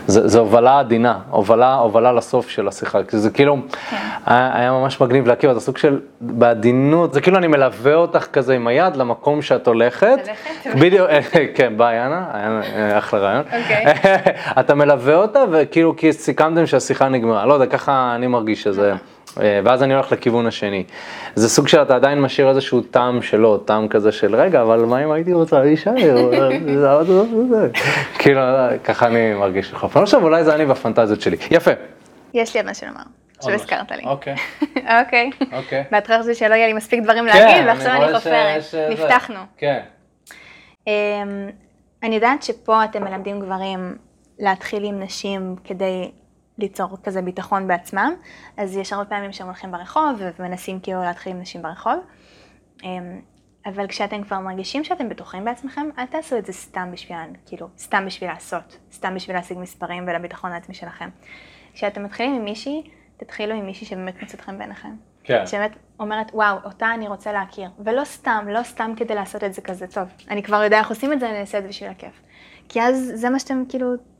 זה, 0.07 0.29
זה 0.29 0.39
הובלה 0.39 0.79
עדינה, 0.79 1.19
הובלה, 1.31 1.75
הובלה 1.75 2.13
לסוף 2.13 2.49
של 2.49 2.69
השיחה, 2.69 3.03
כי 3.03 3.19
זה 3.19 3.31
כאילו, 3.31 3.57
כן. 3.91 3.97
היה, 4.27 4.51
היה 4.55 4.73
ממש 4.73 5.01
מגניב 5.01 5.27
להכיר, 5.29 5.55
זה 5.55 5.61
סוג 5.61 5.79
של, 5.79 6.01
בעדינות, 6.21 7.13
זה 7.15 7.21
כאילו 7.21 7.39
אני 7.39 7.47
מלווה 7.47 7.95
אותך 7.95 8.27
כזה 8.33 8.55
עם 8.55 8.67
היד 8.67 8.97
למקום 8.97 9.43
שאת 9.43 9.67
הולכת, 9.67 10.07
הולכת? 10.65 10.79
בדיוק, 10.83 11.09
כן, 11.57 11.73
ביי 11.77 11.97
יאנה, 11.97 12.25
היה 12.75 12.99
אחלה 12.99 13.21
רעיון, 13.21 13.43
אוקיי. 13.63 13.85
אתה 14.61 14.75
מלווה 14.75 15.15
אותה 15.15 15.41
וכאילו 15.51 15.97
כי 15.97 16.13
סיכמתם 16.13 16.67
שהשיחה 16.67 17.09
נגמרה, 17.09 17.47
לא 17.47 17.55
יודע, 17.55 17.67
ככה 17.67 18.13
אני 18.15 18.27
מרגיש 18.27 18.63
שזה. 18.63 18.95
אה, 19.41 19.61
ואז 19.65 19.83
אני 19.83 19.95
הולך 19.95 20.13
לכיוון 20.13 20.47
השני. 20.47 20.85
זה 21.35 21.49
סוג 21.49 21.69
של 21.69 21.83
אתה 21.83 21.97
עדיין 21.97 22.21
משאיר 22.21 22.49
איזשהו 22.49 22.81
טעם 22.81 23.23
שלו, 23.23 23.59
טעם 23.59 23.89
כזה 23.89 24.13
של 24.13 24.37
רגע, 24.37 24.63
אבל 24.63 24.85
מה 24.85 25.05
אם 25.05 25.11
הייתי 25.11 25.33
רוצה 25.33 25.61
להישאר? 25.61 25.95
לא. 26.83 26.99
כאילו, 28.19 28.41
ככה 28.85 29.07
אני 29.07 29.35
מרגיש 29.35 29.73
לך. 29.73 29.87
אני 29.97 30.05
חושב 30.05 30.19
אולי 30.23 30.45
זה 30.45 30.55
אני 30.55 30.65
והפנטזיות 30.65 31.21
שלי. 31.21 31.37
יפה. 31.51 31.71
יש 32.35 32.55
לי 32.55 32.61
עוד 32.61 32.71
משהו 32.71 32.87
לומר, 32.87 33.01
עכשיו 33.39 33.55
הזכרת 33.55 33.93
לי. 33.93 34.03
אוקיי. 34.05 34.35
אוקיי. 35.01 35.31
אוקיי. 35.53 35.85
בהתחלה 35.91 36.19
חשבתי 36.19 36.35
שלא 36.35 36.55
יהיה 36.55 36.67
לי 36.67 36.73
מספיק 36.73 37.03
דברים 37.03 37.25
כן, 37.33 37.39
להגיד, 37.39 37.67
ועכשיו 37.67 38.03
אני 38.03 38.15
חופרת. 38.15 38.63
נפתחנו. 38.91 39.41
כן. 39.57 39.81
אמ, 40.87 40.93
אני 42.03 42.15
יודעת 42.15 42.43
שפה 42.43 42.85
אתם 42.85 43.05
מלמדים 43.05 43.41
גברים 43.41 43.97
להתחיל 44.39 44.85
עם 44.85 45.03
נשים 45.03 45.57
כדי 45.65 46.11
ליצור 46.59 46.97
כזה 47.03 47.23
ביטחון 47.23 47.69
בעצמם, 47.69 48.15
אז 48.57 48.77
יש 48.77 48.93
הרבה 48.93 49.05
פעמים 49.05 49.33
שהם 49.33 49.47
הולכים 49.47 49.73
ברחוב 49.73 50.23
ומנסים 50.39 50.81
כאילו 50.81 51.03
להתחיל 51.03 51.33
עם 51.33 51.41
נשים 51.41 51.63
ברחוב. 51.63 51.99
אמ, 52.83 53.21
אבל 53.67 53.87
כשאתם 53.87 54.23
כבר 54.23 54.39
מרגישים 54.39 54.85
שאתם 54.85 55.09
בטוחים 55.09 55.45
בעצמכם, 55.45 55.89
אל 55.99 56.07
תעשו 56.07 56.39
את 56.39 56.47
זה 56.47 56.53
סתם 56.53 56.89
בשביל, 56.93 57.17
כאילו, 57.47 57.69
סתם 57.79 58.07
בשביל 58.07 58.31
לעשות, 58.31 58.79
סתם 58.93 59.15
בשביל 59.15 59.37
להשיג 59.37 59.59
מספרים 59.59 60.05
ולביטחון 60.09 60.53
העצמי 60.53 60.75
שלכם. 60.75 61.09
כשאתם 61.75 62.05
מתחילים 62.05 62.35
עם 62.35 62.45
מישהי, 62.45 62.91
תתחילו 63.17 63.55
עם 63.55 63.67
מישהי 63.67 63.87
שבאמת 63.87 64.23
מוצאת 64.23 64.41
חן 64.41 64.59
בעיניכם. 64.59 64.95
כן. 65.25 65.47
שבאמת 65.47 65.77
אומרת, 66.01 66.31
וואו, 66.35 66.57
אותה 66.65 66.95
אני 66.95 67.09
רוצה 67.09 67.33
להכיר. 67.33 67.71
ולא 67.79 68.05
סתם, 68.05 68.47
לא 68.51 68.63
סתם 68.63 68.93
כדי 68.97 69.15
לעשות 69.15 69.45
את 69.45 69.55
זה 69.55 69.61
כזה 69.61 69.87
טוב. 69.87 70.09
אני 70.31 70.43
כבר 70.43 70.63
יודע 70.63 70.79
איך 70.79 70.91
עושים 70.91 71.13
את 71.13 71.21
זה, 71.21 71.31
אני 71.31 71.41
אעשה 71.41 71.59
את 71.59 71.63
זה 71.63 71.69
בשביל 71.69 71.91
הכיף. 71.91 72.21
כי 72.69 72.83
אז 72.83 73.13
זה 73.15 73.31
מה 73.31 73.39
שאתם 73.39 73.65
כאילו... 73.69 74.12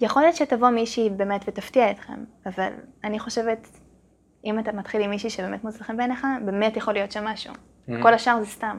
יכול 0.00 0.22
להיות 0.22 0.36
שתבוא 0.36 0.68
מישהי 0.68 1.10
באמת 1.10 1.44
ותפתיע 1.48 1.90
אתכם, 1.90 2.24
אבל 2.46 2.68
אני 3.04 3.18
חושבת, 3.18 3.68
אם 4.44 4.58
אתה 4.58 4.72
מתחיל 4.72 5.02
עם 5.02 5.10
מישהי 5.10 5.30
שבאמת 5.30 5.64
מוצאת 5.64 5.82
חן 5.82 5.96
בעיניך, 5.96 6.26
באמת 6.44 6.76
יכול 6.76 6.94
להיות 6.94 7.12
שם 7.12 7.24
משהו. 7.24 7.52
כל 8.02 8.14
השאר 8.14 8.40
זה 8.40 8.46
סתם. 8.46 8.78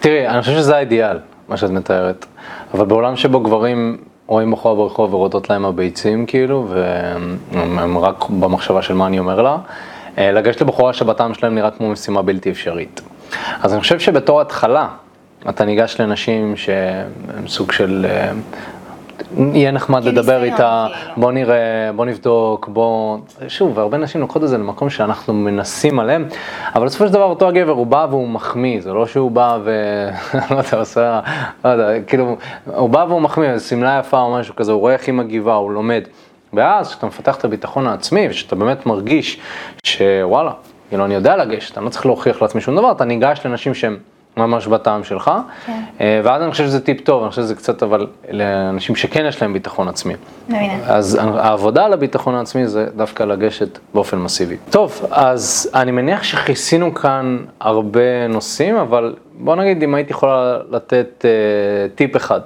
תראי, 0.00 0.28
אני 0.28 0.40
חושב 0.40 0.52
שזה 0.52 0.76
האידיאל, 0.76 1.18
מה 1.48 1.56
שאת 1.56 1.70
מתארת. 1.70 2.26
אבל 2.74 2.86
בעולם 2.86 3.16
שבו 3.16 3.40
גברים 3.40 4.04
רואים 4.26 4.50
בחורה 4.50 4.74
ברחוב 4.74 5.14
ורודות 5.14 5.50
להם 5.50 5.64
הביצים, 5.64 6.26
כאילו, 6.26 6.68
והם 6.68 7.38
הם 7.78 7.98
רק 7.98 8.24
במחשבה 8.28 8.82
של 8.82 8.94
מה 8.94 9.06
אני 9.06 9.18
אומר 9.18 9.42
לה, 9.42 9.58
אה, 10.18 10.32
לגשת 10.32 10.60
לבחורה 10.60 10.92
שבטעם 10.92 11.34
שלהם 11.34 11.54
נראה 11.54 11.70
כמו 11.70 11.90
משימה 11.90 12.22
בלתי 12.22 12.50
אפשרית. 12.50 13.00
אז 13.62 13.72
אני 13.72 13.80
חושב 13.80 13.98
שבתור 13.98 14.40
התחלה, 14.40 14.88
אתה 15.48 15.64
ניגש 15.64 16.00
לנשים 16.00 16.56
שהם 16.56 17.48
סוג 17.48 17.72
של... 17.72 18.06
יהיה 19.38 19.70
נחמד 19.70 20.04
לדבר 20.04 20.42
איתה, 20.42 20.86
כאילו. 20.88 21.14
בוא 21.16 21.32
נראה, 21.32 21.90
בוא 21.96 22.04
נבדוק, 22.04 22.68
בוא... 22.68 23.18
שוב, 23.48 23.78
והרבה 23.78 23.98
נשים 23.98 24.20
לוקחות 24.20 24.44
את 24.44 24.48
זה 24.48 24.58
למקום 24.58 24.90
שאנחנו 24.90 25.34
מנסים 25.34 25.98
עליהם, 25.98 26.28
אבל 26.74 26.86
בסופו 26.86 27.06
של 27.06 27.12
דבר 27.12 27.24
אותו 27.24 27.48
הגבר 27.48 27.72
הוא 27.72 27.86
בא 27.86 28.06
והוא 28.10 28.28
מחמיא, 28.28 28.80
זה 28.80 28.92
לא 28.92 29.06
שהוא 29.06 29.30
בא 29.30 29.58
ו... 29.64 29.70
לא 30.50 30.56
יודע, 30.56 30.78
עושה... 30.78 31.20
לא 31.64 31.70
יודע, 31.70 32.02
כאילו, 32.02 32.36
הוא 32.64 32.90
בא 32.90 33.04
והוא 33.08 33.20
מחמיא, 33.20 33.58
שמלה 33.58 34.00
יפה 34.00 34.20
או 34.20 34.34
משהו 34.34 34.56
כזה, 34.56 34.72
הוא 34.72 34.80
רואה 34.80 34.92
איך 34.92 35.06
היא 35.06 35.14
מגיבה, 35.14 35.54
הוא 35.54 35.72
לומד. 35.72 36.02
ואז 36.52 36.88
כשאתה 36.88 37.06
מפתח 37.06 37.36
את 37.36 37.44
הביטחון 37.44 37.86
העצמי, 37.86 38.26
ושאתה 38.30 38.56
באמת 38.56 38.86
מרגיש 38.86 39.40
שוואלה, 39.86 40.52
כאילו 40.88 41.04
אני 41.04 41.14
יודע 41.14 41.36
לגשת, 41.36 41.78
אני 41.78 41.84
לא 41.84 41.90
צריך 41.90 42.06
להוכיח 42.06 42.42
לעצמי 42.42 42.60
שום 42.60 42.76
דבר, 42.76 42.92
אתה 42.92 43.04
ניגש 43.04 43.40
לנשים 43.44 43.74
שהן 43.74 43.96
ממש 44.36 44.66
בטעם 44.66 45.04
שלך, 45.04 45.30
כן. 45.66 45.80
אה, 46.00 46.20
ואז 46.24 46.42
אני 46.42 46.50
חושב 46.50 46.64
שזה 46.64 46.80
טיפ 46.80 47.00
טוב, 47.00 47.22
אני 47.22 47.30
חושב 47.30 47.42
שזה 47.42 47.54
קצת 47.54 47.82
אבל 47.82 48.06
לאנשים 48.30 48.96
שכן 48.96 49.26
יש 49.28 49.42
להם 49.42 49.52
ביטחון 49.52 49.88
עצמי. 49.88 50.14
מבינה. 50.48 50.74
אז 50.86 51.18
העבודה 51.22 51.84
על 51.84 51.92
הביטחון 51.92 52.34
העצמי 52.34 52.68
זה 52.68 52.86
דווקא 52.96 53.22
לגשת 53.22 53.78
באופן 53.94 54.18
מסיבי. 54.18 54.56
טוב, 54.70 55.06
אז 55.10 55.70
אני 55.74 55.90
מניח 55.90 56.22
שכיסינו 56.22 56.94
כאן 56.94 57.38
הרבה 57.60 58.28
נושאים, 58.28 58.76
אבל 58.76 59.14
בוא 59.38 59.56
נגיד 59.56 59.82
אם 59.82 59.94
הייתי 59.94 60.12
יכולה 60.12 60.58
לתת 60.70 61.24
אה, 61.24 61.30
טיפ 61.94 62.16
אחד, 62.16 62.40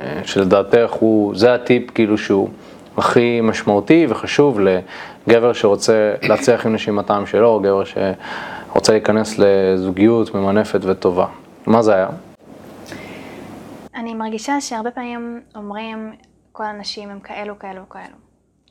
אה, 0.00 0.06
שלדעתך 0.24 0.90
הוא, 0.90 1.34
זה 1.36 1.54
הטיפ 1.54 1.90
כאילו 1.90 2.18
שהוא 2.18 2.48
הכי 2.96 3.40
משמעותי 3.42 4.06
וחשוב 4.08 4.60
לגבר 4.60 5.52
שרוצה 5.52 6.14
להצליח 6.22 6.66
עם 6.66 6.74
נשים 6.74 6.98
הטעם 6.98 7.26
שלו, 7.26 7.48
או 7.48 7.60
גבר 7.60 7.82
שרוצה 8.72 8.92
להיכנס 8.92 9.38
לזוגיות 9.38 10.34
ממנפת 10.34 10.80
וטובה. 10.82 11.26
מה 11.66 11.82
זה 11.82 11.94
היה? 11.94 12.08
אני 13.94 14.14
מרגישה 14.14 14.60
שהרבה 14.60 14.90
פעמים 14.90 15.40
אומרים, 15.54 16.12
כל 16.52 16.64
הנשים 16.64 17.10
הם 17.10 17.20
כאלו, 17.20 17.58
כאלו, 17.58 17.88
כאלו. 17.88 18.16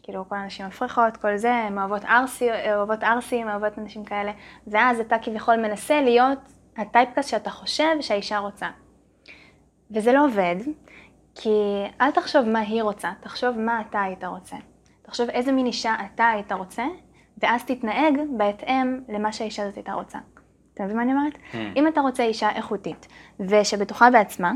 כאילו, 0.03 0.25
כל 0.29 0.35
הנשים 0.35 0.65
מפריחות, 0.65 1.17
כל 1.17 1.37
זה, 1.37 1.53
הן 1.53 1.79
אוהבות 1.79 2.05
ערסי, 2.05 2.49
אוהבות 2.75 3.03
ערסים, 3.03 3.49
אוהבות 3.49 3.79
אנשים 3.79 4.03
כאלה. 4.03 4.31
ואז 4.67 4.99
אתה 4.99 5.15
כביכול 5.21 5.55
מנסה 5.55 6.01
להיות 6.01 6.39
הטייפקאסט 6.77 7.29
שאתה 7.29 7.49
חושב 7.49 8.01
שהאישה 8.01 8.37
רוצה. 8.37 8.67
וזה 9.91 10.13
לא 10.13 10.25
עובד, 10.25 10.55
כי 11.35 11.83
אל 12.01 12.11
תחשוב 12.11 12.45
מה 12.45 12.59
היא 12.59 12.83
רוצה, 12.83 13.09
תחשוב 13.19 13.59
מה 13.59 13.81
אתה 13.89 14.01
היית 14.01 14.23
רוצה. 14.23 14.55
תחשוב 15.01 15.29
איזה 15.29 15.51
מין 15.51 15.65
אישה 15.65 15.95
אתה 16.05 16.27
היית 16.27 16.51
רוצה, 16.51 16.83
ואז 17.41 17.63
תתנהג 17.63 18.19
בהתאם 18.37 18.99
למה 19.09 19.31
שהאישה 19.31 19.63
הזאת 19.63 19.75
הייתה 19.75 19.93
רוצה. 19.93 20.19
אתה 20.73 20.83
מבין 20.83 20.97
מה 20.97 21.03
אני 21.03 21.13
אומרת? 21.13 21.37
אם 21.75 21.87
אתה 21.87 22.01
רוצה 22.01 22.23
אישה 22.23 22.49
איכותית, 22.49 23.07
ושבטוחה 23.39 24.09
בעצמה, 24.11 24.51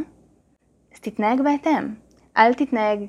אז 0.93 1.00
תתנהג 1.00 1.41
בהתאם. 1.41 1.93
אל 2.38 2.54
תתנהג 2.54 3.00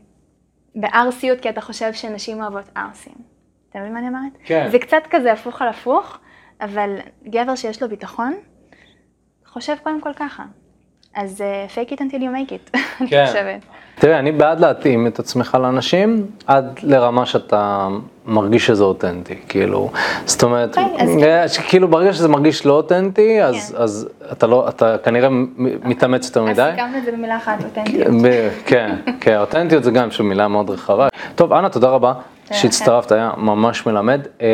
בערסיות 0.74 1.40
כי 1.40 1.50
אתה 1.50 1.60
חושב 1.60 1.92
שנשים 1.92 2.42
אוהבות 2.42 2.70
ערסים. 2.74 3.14
אתה 3.70 3.78
מבין 3.78 3.92
מה 3.92 3.98
אני 3.98 4.08
אומרת? 4.08 4.32
כן. 4.44 4.68
זה 4.70 4.78
קצת 4.78 5.02
כזה 5.10 5.32
הפוך 5.32 5.62
על 5.62 5.68
הפוך, 5.68 6.18
אבל 6.60 6.96
גבר 7.28 7.54
שיש 7.54 7.82
לו 7.82 7.88
ביטחון, 7.88 8.34
חושב 9.46 9.76
קודם 9.82 10.00
כל 10.00 10.12
ככה. 10.16 10.44
אז 11.14 11.40
uh, 11.40 11.74
fake 11.74 11.92
it 11.92 11.96
until 11.96 12.18
you 12.18 12.30
make 12.36 12.50
it, 12.50 12.78
אני 13.00 13.10
כן. 13.10 13.26
חושבת. 13.26 13.64
תראה, 13.98 14.18
אני 14.18 14.32
בעד 14.32 14.60
להתאים 14.60 15.06
את 15.06 15.18
עצמך 15.18 15.58
לאנשים 15.60 16.26
עד 16.46 16.78
לרמה 16.82 17.26
שאתה 17.26 17.88
מרגיש 18.26 18.66
שזה 18.66 18.84
אותנטי, 18.84 19.34
כאילו, 19.48 19.90
זאת 20.24 20.42
אומרת, 20.42 20.78
אוקיי, 20.78 21.02
אז 21.46 21.58
אה, 21.58 21.64
כאילו 21.68 21.88
ברגע 21.88 22.12
שזה 22.12 22.28
מרגיש 22.28 22.66
לא 22.66 22.72
אותנטי, 22.72 23.42
אז, 23.42 23.72
כן. 23.76 23.82
אז 23.82 24.08
אתה 24.32 24.46
לא, 24.46 24.68
אתה 24.68 24.96
כנראה 24.98 25.28
מתאמץ 25.84 26.26
יותר 26.26 26.42
אז 26.42 26.48
מדי. 26.48 26.70
סיכמנו 26.74 26.98
את 26.98 27.04
זה 27.04 27.12
במילה 27.12 27.36
אחת, 27.36 27.64
אותנטיות. 27.64 28.08
כן, 28.66 28.96
כן, 29.20 29.36
אותנטיות 29.36 29.84
זה 29.84 29.90
גם 29.90 30.10
שוב 30.10 30.26
מילה 30.26 30.48
מאוד 30.48 30.70
רחבה. 30.70 31.08
טוב, 31.34 31.52
אנה, 31.52 31.68
תודה 31.68 31.88
רבה 31.88 32.12
שהצטרפת, 32.52 33.12
היה 33.12 33.30
ממש 33.36 33.86
מלמד. 33.86 34.20
אמ, 34.40 34.46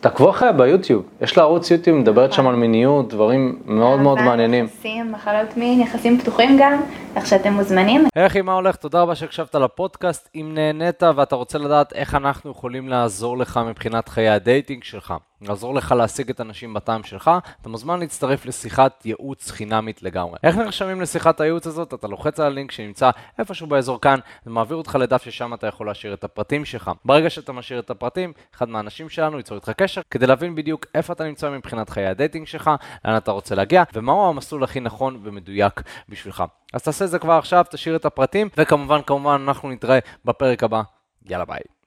תעקבו 0.00 0.30
אחריה 0.30 0.52
ביוטיוב, 0.52 1.02
יש 1.20 1.36
לה 1.36 1.42
ערוץ 1.42 1.70
יוטיוב, 1.70 1.98
מדברת 1.98 2.32
שם 2.32 2.46
על 2.46 2.54
מיניות, 2.54 3.08
דברים 3.08 3.58
מאוד 3.66 4.00
מאוד 4.00 4.18
מעניינים. 4.18 4.64
יחסים, 4.64 5.12
מחלות 5.12 5.56
מין, 5.56 5.80
יחסים 5.80 6.18
פתוחים 6.18 6.58
גם, 6.60 6.80
כך 7.16 7.26
שאתם 7.26 7.52
מוזמנים. 7.52 8.04
היי 8.14 8.26
אחי, 8.26 8.40
מה 8.52 8.56
הולך? 8.56 8.76
תודה 8.76 9.02
רבה 9.02 9.14
שהקשבת 9.14 9.54
לפודקאסט. 9.54 10.28
אם 10.34 10.50
נהנית 10.54 11.02
ואתה 11.16 11.36
רוצה 11.36 11.58
לדעת 11.58 11.92
איך 11.92 12.14
אנחנו 12.14 12.50
יכולים 12.50 12.88
לעזור 12.88 13.38
לך 13.38 13.60
מבחינת 13.66 14.08
חיי 14.08 14.28
ה 14.28 14.36
dating 14.36 14.84
שלך, 14.84 15.14
לעזור 15.42 15.74
לך 15.74 15.92
להשיג 15.92 16.30
את 16.30 16.40
הנשים 16.40 16.74
בטעם 16.74 17.02
שלך, 17.02 17.30
אתה 17.60 17.68
מוזמן 17.68 18.00
להצטרף 18.00 18.46
לשיחת 18.46 19.06
ייעוץ 19.06 19.50
חינמית 19.50 20.02
לגמרי. 20.02 20.38
איך 20.42 20.56
נרשמים 20.56 21.00
לשיחת 21.00 21.40
הייעוץ 21.40 21.66
הזאת? 21.66 21.94
אתה 21.94 22.08
לוחץ 22.08 22.40
על 22.40 22.46
הלינק 22.46 22.70
שנמצא 22.70 23.10
איפשהו 23.38 23.66
באזור 23.66 24.00
כאן, 24.00 24.18
זה 24.44 24.50
מעביר 24.50 24.76
אותך 24.76 24.98
לדף 25.00 25.22
ששם 25.22 25.54
אתה 25.54 25.66
יכול 25.66 25.86
להשאיר 25.86 26.14
את 26.14 26.24
הפרטים 26.24 26.64
שלך. 26.64 26.90
ברגע 27.04 27.30
שאתה 27.30 27.52
משאיר 27.52 27.78
את 27.78 27.90
הפרטים, 27.90 28.32
אחד 28.54 28.68
מהאנשים 28.68 29.08
שלנו 29.08 29.36
ייצר 29.36 29.56
איתך 29.56 29.70
קשר 29.70 30.00
כדי 30.10 30.26
להבין 30.26 30.54
בדיוק 30.54 30.86
איפה 30.94 31.12
אתה 31.12 31.24
נמצא 31.24 31.50
מבחינת 31.50 31.90
חיי 31.90 32.06
ה 32.06 32.12
dating 32.12 32.46
שלך, 32.46 32.70
לאן 33.04 33.16
אתה 33.16 33.30
רוצה 33.30 33.54
להגיע, 33.54 33.82
ומהו 33.94 34.28
המסלול 34.28 34.64
הכי 34.64 34.80
נכון 34.80 35.20
ומדויק 35.22 35.82
בשבילך. 36.08 36.44
אז 36.72 36.82
תעשה 36.82 37.04
את 37.04 37.10
זה 37.10 37.18
כבר 37.18 37.32
עכשיו, 37.32 37.64
תשאיר 37.70 37.96
את 37.96 38.04
הפרטים, 38.04 38.48
וכמובן, 38.56 39.00
כמובן, 39.06 39.44
אנחנו 39.48 39.70
נתראה 39.70 39.98
בפרק 40.24 40.62
הבא. 40.62 40.82
יאללה 41.26 41.44
ביי. 41.44 41.81